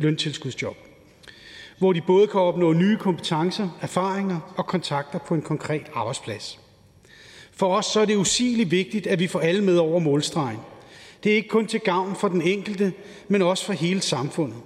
[0.00, 0.76] løntilskudsjob,
[1.78, 6.58] hvor de både kan opnå nye kompetencer, erfaringer og kontakter på en konkret arbejdsplads.
[7.52, 10.58] For os så er det usigeligt vigtigt, at vi får alle med over målstregen.
[11.24, 12.92] Det er ikke kun til gavn for den enkelte,
[13.28, 14.56] men også for hele samfundet.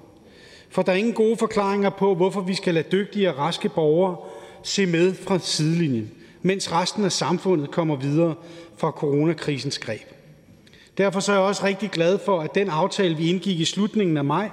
[0.70, 4.16] For der er ingen gode forklaringer på, hvorfor vi skal lade dygtige og raske borgere
[4.62, 6.10] se med fra sidelinjen,
[6.46, 8.34] mens resten af samfundet kommer videre
[8.76, 10.00] fra coronakrisens greb.
[10.98, 14.16] Derfor så er jeg også rigtig glad for, at den aftale, vi indgik i slutningen
[14.16, 14.50] af maj,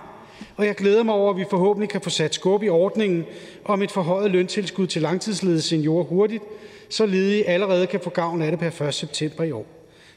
[0.58, 3.26] og jeg glæder mig over, at vi forhåbentlig kan få sat skub i ordningen
[3.66, 6.44] om et forhøjet løntilskud til langtidsledige seniorer hurtigt,
[6.90, 8.94] så ledige allerede kan få gavn af det per 1.
[8.94, 9.66] september i år.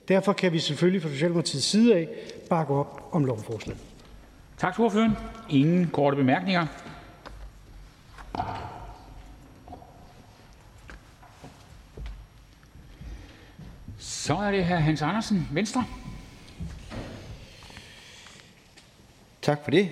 [0.09, 2.09] Derfor kan vi selvfølgelig fra Socialdemokratiets side af
[2.51, 3.81] bakke op om lovforslaget.
[4.59, 5.17] Tak til ordføreren.
[5.51, 6.67] Ingen korte bemærkninger.
[14.27, 15.85] Så er det her Hans Andersen, Venstre.
[19.43, 19.89] Tak for det.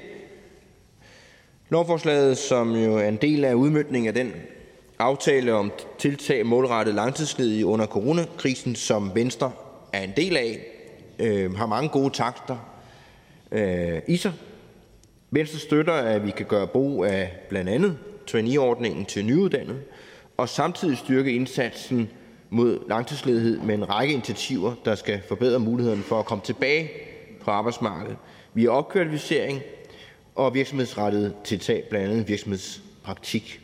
[1.69, 4.33] Lovforslaget, som jo er en del af udmyndningen af den
[4.99, 9.53] aftale om tiltag målrettet langtidsledige under coronakrisen, som Venstre
[9.93, 10.67] er en del af,
[11.19, 12.57] øh, har mange gode takter
[13.53, 14.33] øh, i sig.
[15.31, 19.81] Venstre støtter, at vi kan gøre brug af blandt andet traineeordningen til nyuddannede,
[20.37, 22.11] og samtidig styrke indsatsen
[22.55, 26.91] mod langtidsledighed med en række initiativer, der skal forbedre mulighederne for at komme tilbage
[27.41, 28.17] på arbejdsmarkedet
[28.55, 29.61] via opkvalificering
[30.35, 33.61] og virksomhedsrettede tiltag, blandt andet virksomhedspraktik.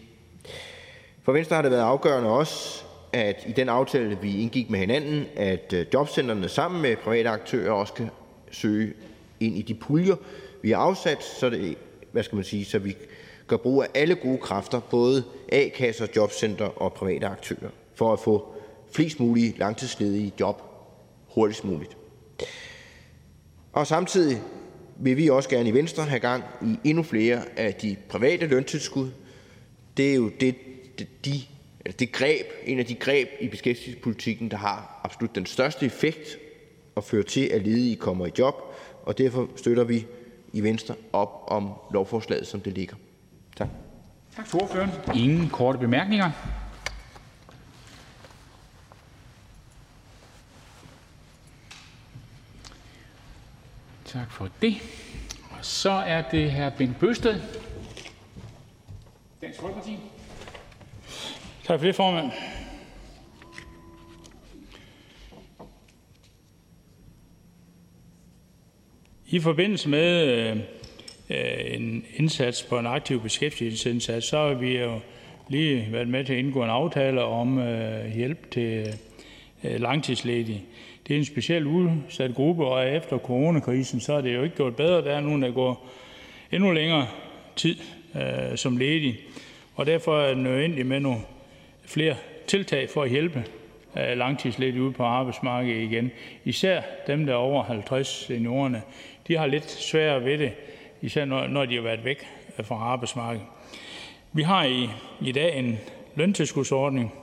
[1.23, 5.27] For Venstre har det været afgørende også, at i den aftale, vi indgik med hinanden,
[5.37, 8.11] at øh, jobcentrene sammen med private aktører også kan
[8.51, 8.93] søge
[9.41, 10.17] ind i de puljer,
[10.63, 11.77] vi har afsat, så det,
[12.13, 12.97] hvad skal man sige, så vi
[13.47, 18.55] gør brug af alle gode kræfter, både A-kasser, jobcenter og private aktører, for at få
[18.93, 20.63] flest mulige langtidsledige job
[21.35, 21.97] hurtigst muligt.
[23.73, 24.43] Og samtidig
[24.97, 29.11] vil vi også gerne i Venstre have gang i endnu flere af de private løntilskud.
[29.97, 30.55] Det er jo det,
[31.25, 31.33] de,
[31.99, 36.39] det greb, en af de greb i beskæftigelsespolitikken, der har absolut den største effekt
[36.95, 38.55] og fører til, at ledige kommer i job,
[39.03, 40.07] og derfor støtter vi
[40.53, 42.97] i Venstre op om lovforslaget, som det ligger.
[43.57, 43.69] Tak.
[44.37, 44.91] Tak til ordføreren.
[45.15, 46.31] Ingen korte bemærkninger.
[54.13, 54.75] Tak for det.
[55.51, 56.69] Og så er det hr.
[56.79, 57.41] Bent Bøsted,
[59.43, 59.97] Dansk Folkeparti.
[61.65, 62.33] Tak for det, formand.
[69.27, 70.27] I forbindelse med
[71.31, 75.01] øh, en indsats på en aktiv beskæftigelsesindsats, så har vi jo
[75.49, 78.95] lige været med til at indgå en aftale om øh, hjælp til
[79.65, 80.65] øh, langtidsledige.
[81.11, 84.77] Det er en speciel udsat gruppe, og efter coronakrisen, så er det jo ikke gjort
[84.77, 85.05] bedre.
[85.05, 85.87] Der er nogen, der går
[86.53, 87.07] endnu længere
[87.57, 87.77] tid
[88.15, 89.19] øh, som ledige,
[89.75, 91.21] og derfor er det nødvendigt med nogle
[91.85, 93.45] flere tiltag for at hjælpe
[93.97, 96.11] øh, langtidsledige ud på arbejdsmarkedet igen.
[96.45, 98.83] Især dem, der er over 50 seniorerne,
[99.29, 100.53] de har lidt sværere ved det,
[101.03, 102.27] især når, når de har været væk
[102.59, 103.47] øh, fra arbejdsmarkedet.
[104.33, 104.89] Vi har i,
[105.21, 105.79] i dag en
[106.15, 107.15] løntilskudsordning,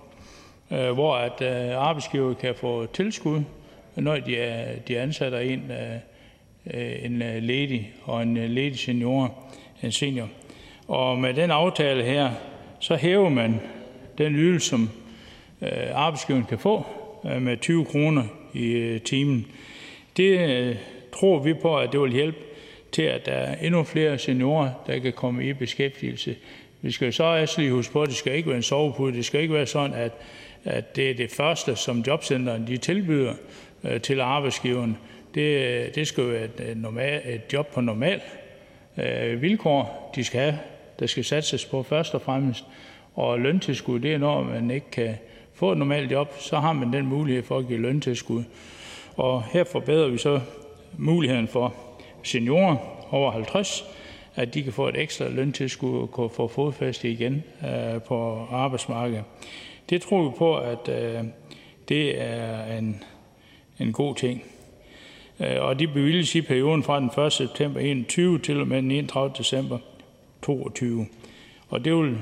[0.72, 3.44] øh, hvor at øh, arbejdsgiver kan få tilskud
[3.98, 5.72] når de, de ansætter en,
[6.74, 9.36] øh, en øh, ledig og en øh, ledig senior,
[9.84, 10.30] en senior.
[10.88, 12.32] Og med den aftale her,
[12.80, 13.60] så hæver man
[14.18, 14.90] den ydelse, som
[15.94, 16.86] arbejdsgiveren kan få
[17.24, 19.48] med 20 kroner i timen.
[20.18, 20.78] Det
[21.14, 22.38] tror vi på, at det vil hjælpe
[22.92, 26.36] til, at der er endnu flere seniorer, der kan komme i beskæftigelse.
[26.88, 29.14] Vi skal så også lige huske på, at det skal ikke være en sovepude.
[29.14, 30.12] Det skal ikke være sådan, at,
[30.64, 33.34] at det er det første, som jobcenteren de tilbyder.
[33.84, 34.98] Øh, til arbejdsgiveren.
[35.36, 38.22] Det, det skal jo være et, normal, et job på normal
[38.98, 40.60] øh, vilkår, de skal have.
[41.00, 42.66] Der skal satses på først og fremmest.
[43.16, 45.16] Og løntilskud, det er når man ikke kan
[45.54, 48.44] få et normalt job, så har man den mulighed for at give løntilskud.
[49.16, 50.40] Og her forbedrer vi så
[50.98, 51.74] muligheden for
[52.24, 52.78] seniorer
[53.14, 53.84] over 50,
[54.38, 59.24] at de kan få et ekstra løntilskud og kan få fodfæste igen øh, på arbejdsmarkedet.
[59.90, 61.24] Det tror vi på, at øh,
[61.90, 63.04] det er en
[63.80, 64.44] en god ting.
[65.40, 67.34] Øh, og de bevilges i perioden fra den 1.
[67.34, 69.34] september 21 til og med den 31.
[69.38, 69.78] december
[70.42, 71.06] 22.
[71.70, 72.18] Og det vil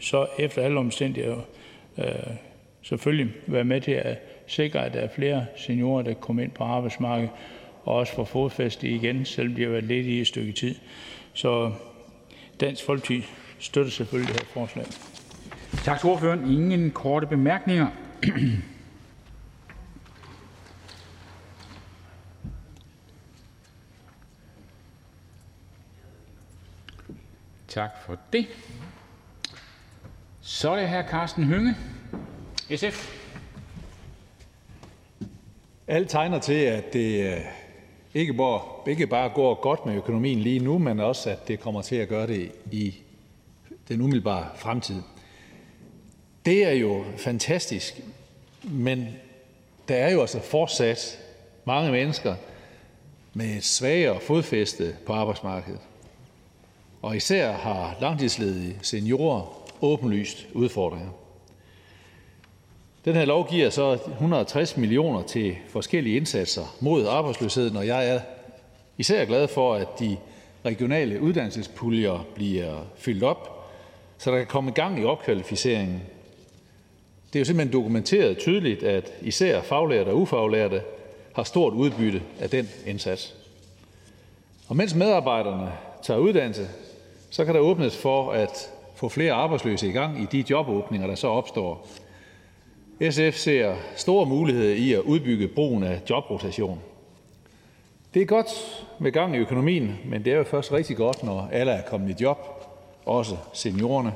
[0.00, 1.40] så efter alle omstændigheder
[1.98, 2.04] øh,
[2.82, 6.64] selvfølgelig være med til at sikre, at der er flere seniorer, der kommer ind på
[6.64, 7.30] arbejdsmarkedet
[7.84, 10.74] og også får fodfæste igen, selvom de har været ledige i et stykke tid.
[11.38, 11.72] Så
[12.60, 13.26] Dansk Folkeparti
[13.58, 14.86] støtter selvfølgelig det her forslag.
[15.84, 16.52] Tak til ordføreren.
[16.52, 17.86] Ingen korte bemærkninger.
[27.68, 28.46] Tak for det.
[30.40, 31.02] Så er det hr.
[31.02, 31.76] Karsten Hønge,
[32.76, 33.24] SF.
[35.86, 37.40] Alt tegner til, at det øh,
[38.18, 41.82] ikke bare, ikke bare går godt med økonomien lige nu, men også, at det kommer
[41.82, 42.94] til at gøre det i
[43.88, 45.02] den umiddelbare fremtid.
[46.46, 48.00] Det er jo fantastisk,
[48.62, 49.06] men
[49.88, 51.18] der er jo altså fortsat
[51.64, 52.34] mange mennesker
[53.34, 55.80] med et svagere fodfæste på arbejdsmarkedet.
[57.02, 61.10] Og især har langtidsledige seniorer åbenlyst udfordringer.
[63.04, 68.20] Den her lov giver så 160 millioner til forskellige indsatser mod arbejdsløsheden, og jeg er
[68.98, 70.16] især glad for, at de
[70.64, 73.70] regionale uddannelsespuljer bliver fyldt op,
[74.18, 76.02] så der kan komme gang i opkvalificeringen.
[77.32, 80.82] Det er jo simpelthen dokumenteret tydeligt, at især faglærte og ufaglærte
[81.34, 83.34] har stort udbytte af den indsats.
[84.68, 86.68] Og mens medarbejderne tager uddannelse,
[87.30, 91.14] så kan der åbnes for at få flere arbejdsløse i gang i de jobåbninger, der
[91.14, 91.86] så opstår.
[93.00, 96.80] SF ser store muligheder i at udbygge brugen af jobrotation.
[98.14, 98.46] Det er godt
[99.00, 102.20] med gang i økonomien, men det er jo først rigtig godt, når alle er kommet
[102.20, 102.38] i job,
[103.04, 104.12] også seniorerne.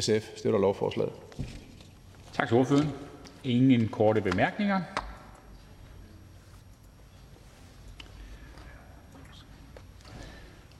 [0.00, 1.12] SF støtter lovforslaget.
[2.32, 2.88] Tak til ordføreren.
[3.44, 4.80] Ingen korte bemærkninger.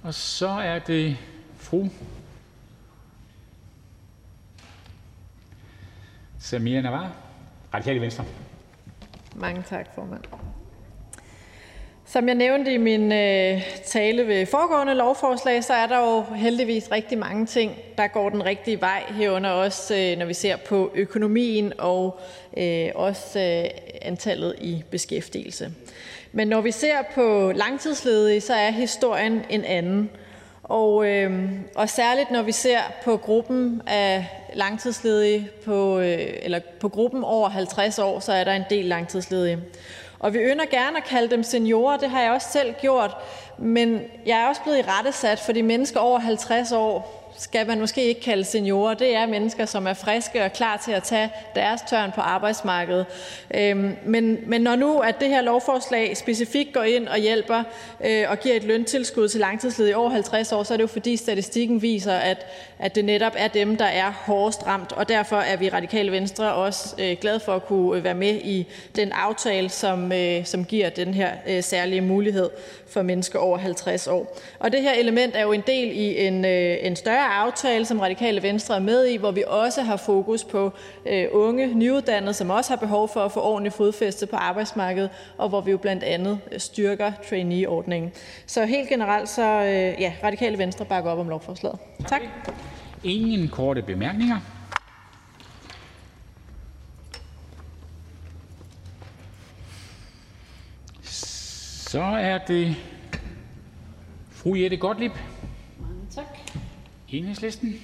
[0.03, 1.17] Og så er det
[1.57, 1.89] fru
[6.39, 7.26] Samira Navar,
[7.75, 8.25] Radikale Venstre.
[9.35, 10.23] Mange tak, formand.
[12.09, 16.93] Som jeg nævnte i min øh, tale ved foregående lovforslag, så er der jo heldigvis
[16.93, 20.93] rigtig mange ting, der går den rigtige vej, herunder også øh, når vi ser på
[20.95, 22.21] økonomien og
[22.57, 23.69] øh, også
[24.03, 25.73] antallet i beskæftigelse.
[26.33, 30.11] Men når vi ser på langtidsledige, så er historien en anden.
[30.63, 36.89] Og, øh, og særligt når vi ser på gruppen af langtidsledige, på, øh, eller på
[36.89, 39.59] gruppen over 50 år, så er der en del langtidsledige.
[40.19, 43.17] Og vi ynder gerne at kalde dem seniorer, det har jeg også selv gjort,
[43.59, 47.81] men jeg er også blevet i rettesat, for de mennesker over 50 år, skal man
[47.81, 48.95] måske ikke kalde seniorer.
[48.95, 53.07] Det er mennesker, som er friske og klar til at tage deres tørn på arbejdsmarkedet.
[53.55, 57.63] Øhm, men, men når nu at det her lovforslag specifikt går ind og hjælper
[58.05, 61.17] øh, og giver et løntilskud til langtidsledige over 50 år, så er det jo fordi
[61.17, 62.47] statistikken viser, at,
[62.79, 64.93] at det netop er dem, der er hårdest ramt.
[64.93, 68.15] Og derfor er vi i Radikale Venstre også øh, glade for at kunne øh, være
[68.15, 72.51] med i den aftale, som, øh, som giver den her øh, særlige mulighed
[72.89, 74.39] for mennesker over 50 år.
[74.59, 78.01] Og det her element er jo en del i en, øh, en større aftale, som
[78.01, 80.73] Radikale Venstre er med i, hvor vi også har fokus på
[81.07, 85.49] øh, unge nyuddannede, som også har behov for at få ordentligt fodfæste på arbejdsmarkedet, og
[85.49, 88.13] hvor vi jo blandt andet øh, styrker trainee-ordningen.
[88.47, 91.79] Så helt generelt så øh, ja, Radikale Venstre bakker op om lovforslaget.
[92.09, 92.21] Tak.
[93.05, 94.37] Ingen korte bemærkninger.
[101.91, 102.77] Så er det
[104.31, 105.13] fru Jette Gottlieb,
[107.13, 107.81] Enhedslisten.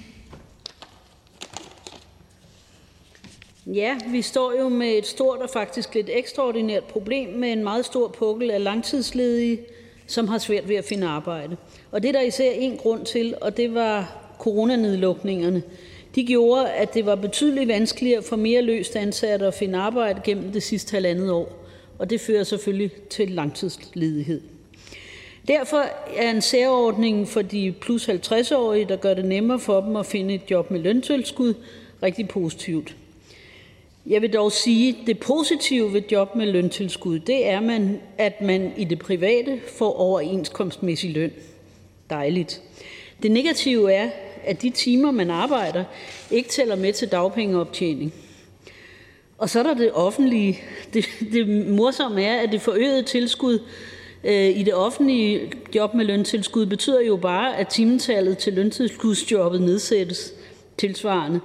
[3.65, 7.85] Ja, vi står jo med et stort og faktisk lidt ekstraordinært problem med en meget
[7.85, 9.59] stor pukkel af langtidsledige,
[10.07, 11.57] som har svært ved at finde arbejde.
[11.91, 15.63] Og det er der især en grund til, og det var coronanedlukningerne.
[16.15, 20.51] De gjorde, at det var betydeligt vanskeligere for mere løst ansatte at finde arbejde gennem
[20.51, 21.65] det sidste halvandet år.
[21.99, 24.41] Og det fører selvfølgelig til langtidsledighed.
[25.47, 30.05] Derfor er en særordning for de plus 50-årige, der gør det nemmere for dem at
[30.05, 31.53] finde et job med løntilskud,
[32.03, 32.95] rigtig positivt.
[34.05, 38.73] Jeg vil dog sige, at det positive ved job med løntilskud, det er, at man
[38.77, 41.31] i det private får overenskomstmæssig løn.
[42.09, 42.61] Dejligt.
[43.23, 44.09] Det negative er,
[44.43, 45.83] at de timer, man arbejder,
[46.31, 48.13] ikke tæller med til dagpengeoptjening.
[49.37, 50.59] Og så er der det offentlige.
[50.93, 53.59] Det, det morsomme er, at det forøgede tilskud
[54.23, 60.33] Øh, i det offentlige job med løntilskud betyder jo bare, at timetallet til løntilskudsjobbet nedsættes
[60.77, 61.39] tilsvarende.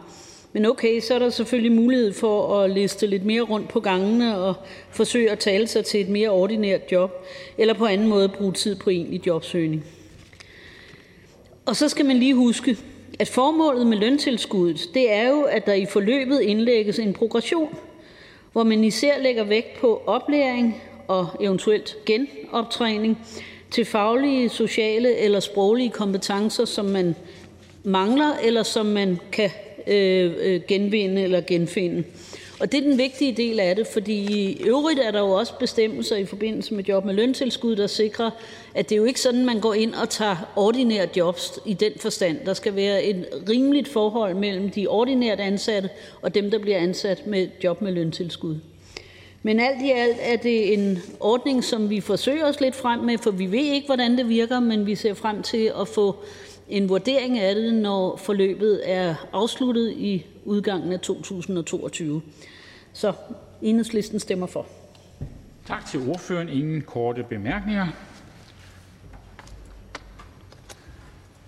[0.52, 4.38] Men okay, så er der selvfølgelig mulighed for at liste lidt mere rundt på gangene
[4.38, 4.54] og
[4.90, 7.26] forsøge at tale sig til et mere ordinært job,
[7.58, 9.84] eller på anden måde bruge tid på egentlig jobsøgning.
[11.66, 12.76] Og så skal man lige huske,
[13.18, 17.78] at formålet med løntilskuddet, det er jo, at der i forløbet indlægges en progression,
[18.52, 23.18] hvor man især lægger vægt på oplæring og eventuelt genoptræning
[23.70, 27.14] til faglige, sociale eller sproglige kompetencer, som man
[27.84, 29.50] mangler, eller som man kan
[29.86, 32.04] øh, øh, genvinde eller genfinde.
[32.60, 35.52] Og det er den vigtige del af det, fordi i øvrigt er der jo også
[35.58, 38.30] bestemmelser i forbindelse med job med løntilskud, der sikrer,
[38.74, 41.92] at det er jo ikke sådan, man går ind og tager ordinære jobs i den
[41.96, 42.38] forstand.
[42.46, 45.90] Der skal være et rimeligt forhold mellem de ordinært ansatte
[46.22, 48.56] og dem, der bliver ansat med job med løntilskud.
[49.42, 53.18] Men alt i alt er det en ordning, som vi forsøger os lidt frem med,
[53.18, 56.16] for vi ved ikke, hvordan det virker, men vi ser frem til at få
[56.68, 62.22] en vurdering af det, når forløbet er afsluttet i udgangen af 2022.
[62.92, 63.12] Så
[63.62, 64.66] enhedslisten stemmer for.
[65.66, 66.48] Tak til ordføreren.
[66.48, 67.86] Ingen korte bemærkninger.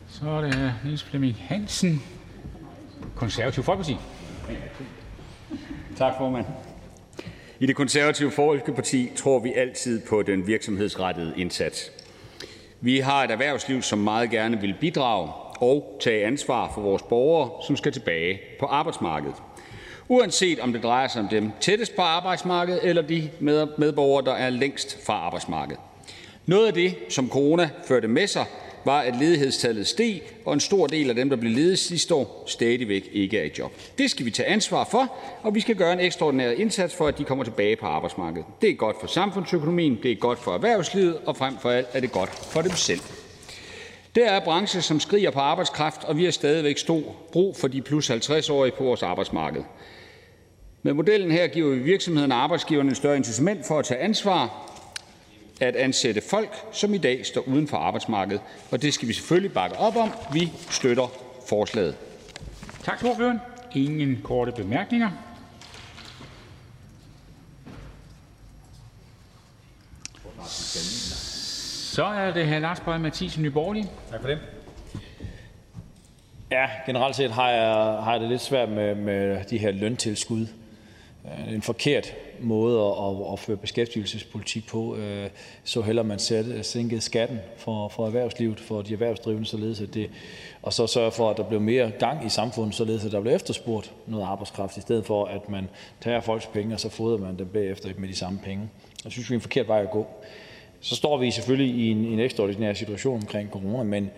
[0.09, 2.03] Så er det Niels Flemming Hansen,
[3.17, 3.97] Konservativ Folkeparti.
[5.97, 6.47] Tak, formand.
[7.63, 11.93] I det konservative Folkeparti tror vi altid på den virksomhedsrettede indsats.
[12.81, 17.51] Vi har et erhvervsliv, som meget gerne vil bidrage og tage ansvar for vores borgere,
[17.67, 19.35] som skal tilbage på arbejdsmarkedet.
[20.09, 23.31] uanset om det drejer sig om dem tættest på arbejdsmarkedet eller de
[23.79, 25.81] medborgere, der er længst fra arbejdsmarkedet.
[26.47, 28.45] Noget af det, som corona førte med sig,
[28.85, 32.45] var, at ledighedstallet steg, og en stor del af dem, der blev ledige sidste år,
[32.47, 33.73] stadigvæk ikke er i job.
[33.99, 37.19] Det skal vi tage ansvar for, og vi skal gøre en ekstraordinær indsats for, at
[37.19, 38.47] de kommer tilbage på arbejdsmarkedet.
[38.63, 42.01] Det er godt for samfundsøkonomien, det er godt for erhvervslivet, og frem for alt er
[42.01, 43.01] det godt for dem selv.
[44.15, 47.03] Det er branche, som skriger på arbejdskraft, og vi har stadigvæk stor
[47.33, 49.63] brug for de plus 50-årige på vores arbejdsmarked.
[50.83, 54.70] Med modellen her giver vi virksomhederne og arbejdsgiverne en større incitament for at tage ansvar,
[55.61, 58.41] at ansætte folk, som i dag står uden for arbejdsmarkedet,
[58.71, 60.11] og det skal vi selvfølgelig bakke op om.
[60.33, 61.13] Vi støtter
[61.49, 61.97] forslaget.
[62.85, 63.39] Tak til ordføreren.
[63.75, 65.11] Ingen korte bemærkninger.
[71.95, 72.59] Så er det hr.
[72.59, 73.91] Lars Boje Mathiesen, Nyborgerlige.
[74.11, 74.39] Tak for det.
[76.51, 80.47] Ja, generelt set har jeg, har jeg det lidt svært med, med de her løntilskud.
[81.25, 84.97] Øh, en forkert måde at, at føre beskæftigelsespolitik på.
[84.97, 85.31] Øh,
[85.65, 90.11] så heller man sætte, sænkede skatten for, for erhvervslivet, for de erhvervsdrivende, således at det,
[90.63, 93.35] og så sørge for, at der blev mere gang i samfundet, således at der blev
[93.35, 95.69] efterspurgt noget arbejdskraft, i stedet for at man
[96.01, 98.69] tager folks penge, og så fodrer man dem bagefter med de samme penge.
[99.05, 100.07] Jeg synes, vi er en forkert vej at gå.
[100.81, 104.11] Så står vi selvfølgelig i en, en ekstraordinær situation omkring corona, men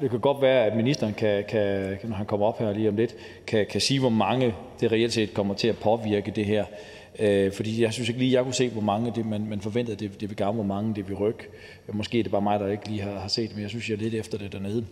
[0.00, 2.96] det kan godt være, at ministeren, kan, kan, når han kommer op her lige om
[2.96, 3.14] lidt,
[3.46, 6.64] kan, kan sige, hvor mange det reelt set kommer til at påvirke det her.
[7.18, 9.96] Øh, fordi jeg synes ikke lige, jeg kunne se, hvor mange det, man, man forventede,
[9.96, 11.44] det, det vil gavne, hvor mange det vil rykke.
[11.92, 13.88] Måske er det bare mig, der ikke lige har, har set det, men jeg synes,
[13.90, 14.84] jeg er lidt efter det dernede.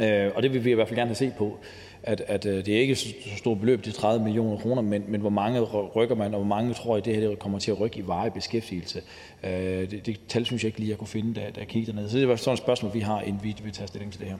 [0.00, 1.58] Øh, og det vil vi i hvert fald gerne have set på
[2.02, 5.20] at, at øh, det er ikke så stort beløb, de 30 millioner kroner, men, men
[5.20, 7.80] hvor mange rykker man, og hvor mange tror jeg, det her det kommer til at
[7.80, 9.02] rykke i varig beskæftigelse.
[9.44, 9.50] Øh,
[9.90, 12.10] det, det tal synes jeg ikke lige, jeg kunne finde, da, da jeg kiggede dernede.
[12.10, 14.28] Så det var sådan et spørgsmål, vi har, inden vi vil tage stilling til det
[14.28, 14.38] her.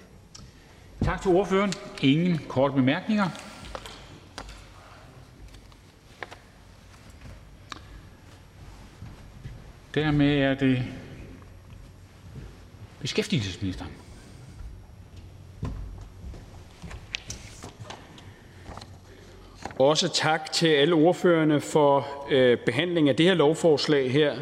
[1.02, 1.72] Tak til ordføreren.
[2.02, 3.28] Ingen korte bemærkninger.
[9.94, 10.82] Dermed er det
[13.00, 13.90] beskæftigelsesministeren.
[19.78, 22.58] Også tak til alle ordførerne for øh,
[23.08, 24.32] af det her lovforslag her.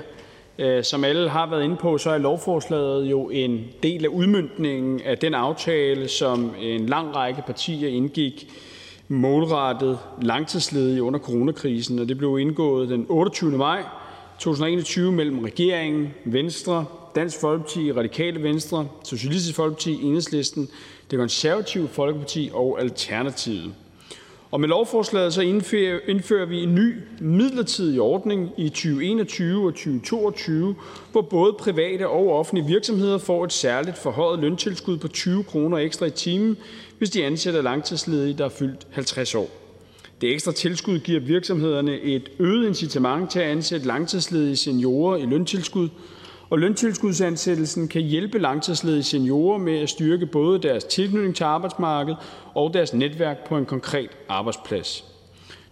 [0.59, 5.01] Øh, som alle har været inde på, så er lovforslaget jo en del af udmyndningen
[5.05, 8.53] af den aftale, som en lang række partier indgik
[9.09, 13.51] målrettet langtidsledige under coronakrisen, og det blev indgået den 28.
[13.51, 13.83] maj
[14.39, 16.85] 2021 mellem regeringen, Venstre,
[17.15, 20.69] Dansk Folkeparti, Radikale Venstre, Socialistisk Folkeparti, Enhedslisten,
[21.11, 23.75] Det Konservative Folkeparti og Alternativet.
[24.51, 25.41] Og med lovforslaget så
[26.09, 30.75] indfører, vi en ny midlertidig ordning i 2021 og 2022,
[31.13, 36.07] hvor både private og offentlige virksomheder får et særligt forhøjet løntilskud på 20 kroner ekstra
[36.07, 36.57] i timen,
[36.99, 39.49] hvis de ansætter langtidsledige, der er fyldt 50 år.
[40.21, 45.89] Det ekstra tilskud giver virksomhederne et øget incitament til at ansætte langtidsledige seniorer i løntilskud,
[46.51, 52.19] og løntilskudsansættelsen kan hjælpe langtidsledige seniorer med at styrke både deres tilknytning til arbejdsmarkedet
[52.55, 55.05] og deres netværk på en konkret arbejdsplads.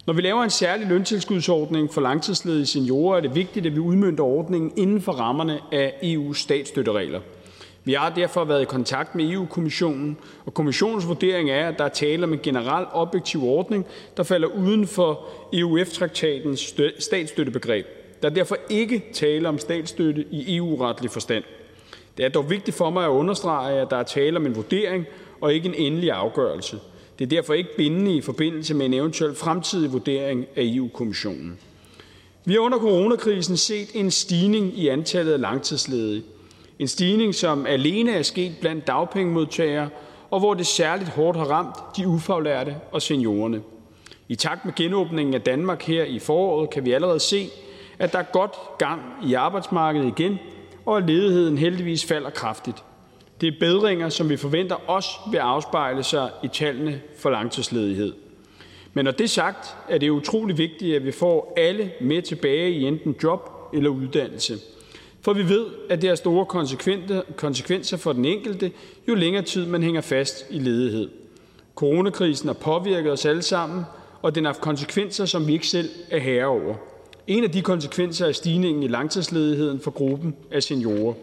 [0.05, 4.23] Når vi laver en særlig løntilskudsordning for langtidsledige seniorer, er det vigtigt, at vi udmønter
[4.23, 7.19] ordningen inden for rammerne af EU's statsstøtteregler.
[7.83, 11.89] Vi har derfor været i kontakt med EU-kommissionen, og kommissionens vurdering er, at der er
[11.89, 13.85] tale om en generel objektiv ordning,
[14.17, 17.85] der falder uden for EUF-traktatens statsstøttebegreb.
[18.25, 21.43] Der er derfor ikke tale om statsstøtte i EU-retlig forstand.
[22.17, 25.05] Det er dog vigtigt for mig at understrege, at der er tale om en vurdering
[25.41, 26.79] og ikke en endelig afgørelse.
[27.19, 31.57] Det er derfor ikke bindende i forbindelse med en eventuel fremtidig vurdering af EU-kommissionen.
[32.45, 36.23] Vi har under coronakrisen set en stigning i antallet af langtidsledige.
[36.79, 39.89] En stigning, som alene er sket blandt dagpengemodtagere,
[40.31, 43.61] og hvor det særligt hårdt har ramt de ufaglærte og seniorerne.
[44.27, 47.49] I takt med genåbningen af Danmark her i foråret kan vi allerede se,
[47.99, 50.39] at der er godt gang i arbejdsmarkedet igen,
[50.85, 52.83] og at ledigheden heldigvis falder kraftigt.
[53.41, 58.13] Det er bedringer, som vi forventer også vil afspejle sig i tallene for langtidsledighed.
[58.93, 62.71] Men når det er sagt, er det utrolig vigtigt, at vi får alle med tilbage
[62.71, 64.57] i enten job eller uddannelse.
[65.21, 66.45] For vi ved, at det har store
[67.35, 68.71] konsekvenser for den enkelte,
[69.07, 71.09] jo længere tid man hænger fast i ledighed.
[71.75, 73.83] Coronakrisen har påvirket os alle sammen,
[74.21, 76.75] og den har haft konsekvenser, som vi ikke selv er herre over.
[77.27, 81.13] En af de konsekvenser er stigningen i langtidsledigheden for gruppen af seniorer.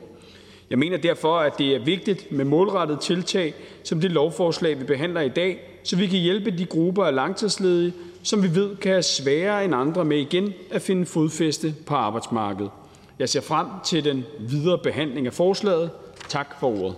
[0.71, 5.21] Jeg mener derfor, at det er vigtigt med målrettet tiltag som det lovforslag, vi behandler
[5.21, 7.93] i dag, så vi kan hjælpe de grupper af langtidsledige,
[8.23, 12.71] som vi ved kan have sværere end andre med igen at finde fodfæste på arbejdsmarkedet.
[13.19, 15.91] Jeg ser frem til den videre behandling af forslaget.
[16.29, 16.97] Tak for ordet.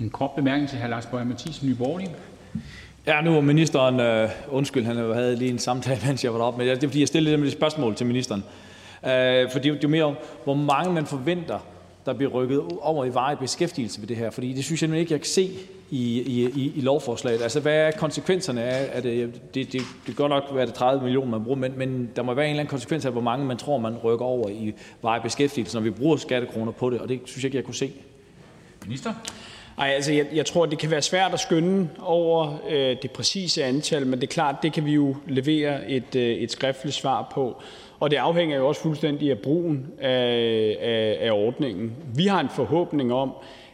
[0.00, 0.86] En kort bemærkning til hr.
[0.86, 1.76] Lars Boje Mathiesen, Nye
[3.06, 6.58] Ja, nu var ministeren, øh, undskyld, han havde lige en samtale, mens jeg var deroppe,
[6.58, 8.44] men det er fordi, jeg stillede et spørgsmål til ministeren.
[9.04, 11.58] Øh, for det, er jo mere om, hvor mange man forventer,
[12.06, 15.12] der bliver rykket over i varig beskæftigelse ved det her, fordi det synes jeg ikke,
[15.12, 15.50] jeg kan se
[15.90, 17.42] i, i, i, i lovforslaget.
[17.42, 20.74] Altså, hvad er konsekvenserne af, at øh, det, det, det, det godt nok være det
[20.74, 23.20] 30 millioner, man bruger, men, men der må være en eller anden konsekvens af, hvor
[23.20, 27.00] mange man tror, man rykker over i varig beskæftigelse, når vi bruger skattekroner på det,
[27.00, 27.92] og det synes jeg ikke, jeg kunne se.
[28.86, 29.14] Minister?
[29.78, 33.64] Ej, altså jeg, jeg tror, det kan være svært at skynde over øh, det præcise
[33.64, 37.32] antal, men det er klart, det kan vi jo levere et, øh, et skriftligt svar
[37.34, 37.62] på.
[38.00, 41.92] Og det afhænger jo også fuldstændig af brugen af, af, af ordningen.
[42.14, 43.32] Vi har en forhåbning om,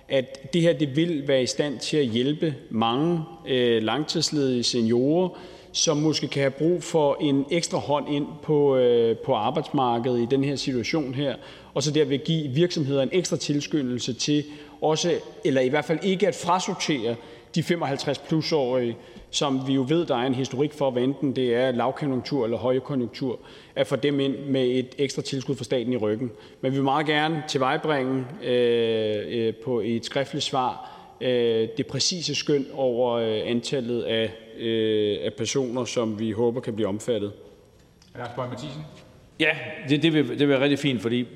[0.09, 5.29] at det her det vil være i stand til at hjælpe mange øh, langtidsledige seniorer,
[5.73, 10.27] som måske kan have brug for en ekstra hånd ind på, øh, på arbejdsmarkedet i
[10.31, 11.35] den her situation her,
[11.75, 14.45] og så derved give virksomheder en ekstra tilskyndelse til
[14.81, 15.15] også,
[15.45, 17.17] eller i hvert fald ikke at frasortere
[17.55, 18.97] de 55-plus-årige,
[19.31, 22.57] som vi jo ved, der er en historik for, hvad enten det er lavkonjunktur eller
[22.57, 23.39] højkonjunktur,
[23.75, 26.31] at få dem ind med et ekstra tilskud fra staten i ryggen.
[26.61, 32.35] Men vi vil meget gerne tilvejebringe øh, øh, på et skriftligt svar øh, det præcise
[32.35, 37.33] skøn over øh, antallet af, øh, af personer, som vi håber kan blive omfattet.
[38.17, 38.83] Lars Boje Mathiesen?
[39.41, 39.57] Ja,
[39.89, 41.27] det, det, vil, det vil være rigtig fint, fordi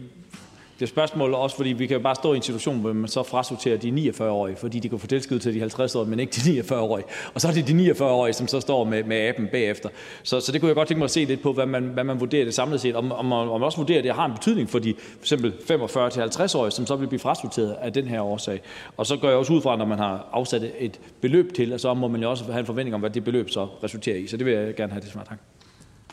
[0.79, 3.23] det er spørgsmålet også, fordi vi kan bare stå i en situation, hvor man så
[3.23, 7.05] frasorterer de 49-årige, fordi de kan få tilskud til de 50-årige, men ikke de 49-årige.
[7.35, 9.89] Og så er det de 49-årige, som så står med, med appen bagefter.
[10.23, 12.05] Så, så det kunne jeg godt tænke mig at se lidt på, hvad man, hvad
[12.05, 12.97] man vurderer det samlet set.
[12.97, 15.53] Om, om, om man også vurderer, at det har en betydning for de for eksempel
[15.71, 18.61] 45-50-årige, som så vil blive frasorteret af den her årsag.
[18.97, 21.81] Og så går jeg også ud fra, når man har afsat et beløb til, og
[21.81, 24.27] så må man jo også have en forventning om, hvad det beløb så resulterer i.
[24.27, 25.25] Så det vil jeg gerne have det svar.
[25.25, 25.39] Tak.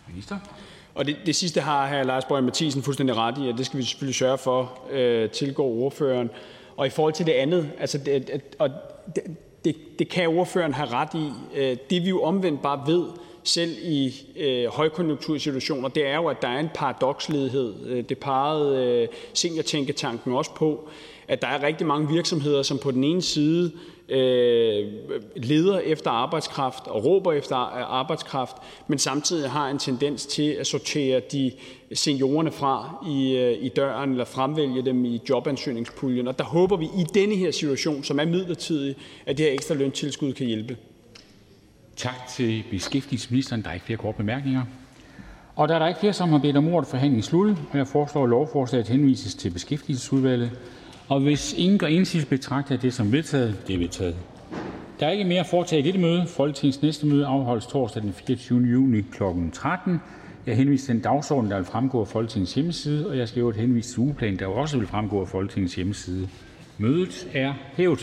[0.07, 0.37] Minister?
[0.95, 2.03] Og det, det sidste har hr.
[2.03, 5.67] Lars Boje Mathisen fuldstændig ret i, at det skal vi selvfølgelig sørge for øh, tilgår
[5.67, 6.29] ordføreren.
[6.77, 8.69] Og i forhold til det andet, altså det, og
[9.15, 9.23] det,
[9.65, 11.29] det, det kan ordføreren have ret i.
[11.55, 13.05] Øh, det vi jo omvendt bare ved,
[13.43, 17.73] selv i øh, højkonjunktursituationer, det er jo, at der er en paradoksledighed.
[17.85, 20.89] Øh, det pegede øh, seniortænketanken også på,
[21.27, 24.91] at der er rigtig mange virksomheder, som på den ene side øh, Øh,
[25.35, 28.55] leder efter arbejdskraft og råber efter arbejdskraft,
[28.87, 31.51] men samtidig har en tendens til at sortere de
[31.93, 36.27] seniorerne fra i, øh, i døren eller fremvælge dem i jobansøgningspuljen.
[36.27, 38.95] Og der håber vi i denne her situation, som er midlertidig,
[39.25, 40.77] at det her ekstra løntilskud kan hjælpe.
[41.95, 43.61] Tak til beskæftigelsesministeren.
[43.61, 44.61] Der er ikke flere korte bemærkninger.
[45.55, 48.23] Og da der ikke flere, som har bedt om ordet, forhandlingen sluttet, og jeg foreslår,
[48.23, 50.51] at lovforslaget henvises til beskæftigelsesudvalget.
[51.07, 53.55] Og hvis ingen gør indsigelse, betragter jeg det som vedtaget.
[53.67, 54.15] Det er vedtaget.
[54.99, 56.27] Der er ikke mere at foretage i dette møde.
[56.27, 58.59] Folketingets næste møde afholdes torsdag den 24.
[58.59, 59.23] juni kl.
[59.53, 59.99] 13.
[60.45, 63.57] Jeg henviser til den dagsorden, der vil fremgå af Folketingets hjemmeside, og jeg skal øvrigt
[63.57, 66.27] henvise til ugeplanen, der også vil fremgå af Folketingets hjemmeside.
[66.77, 67.99] Mødet er hævet.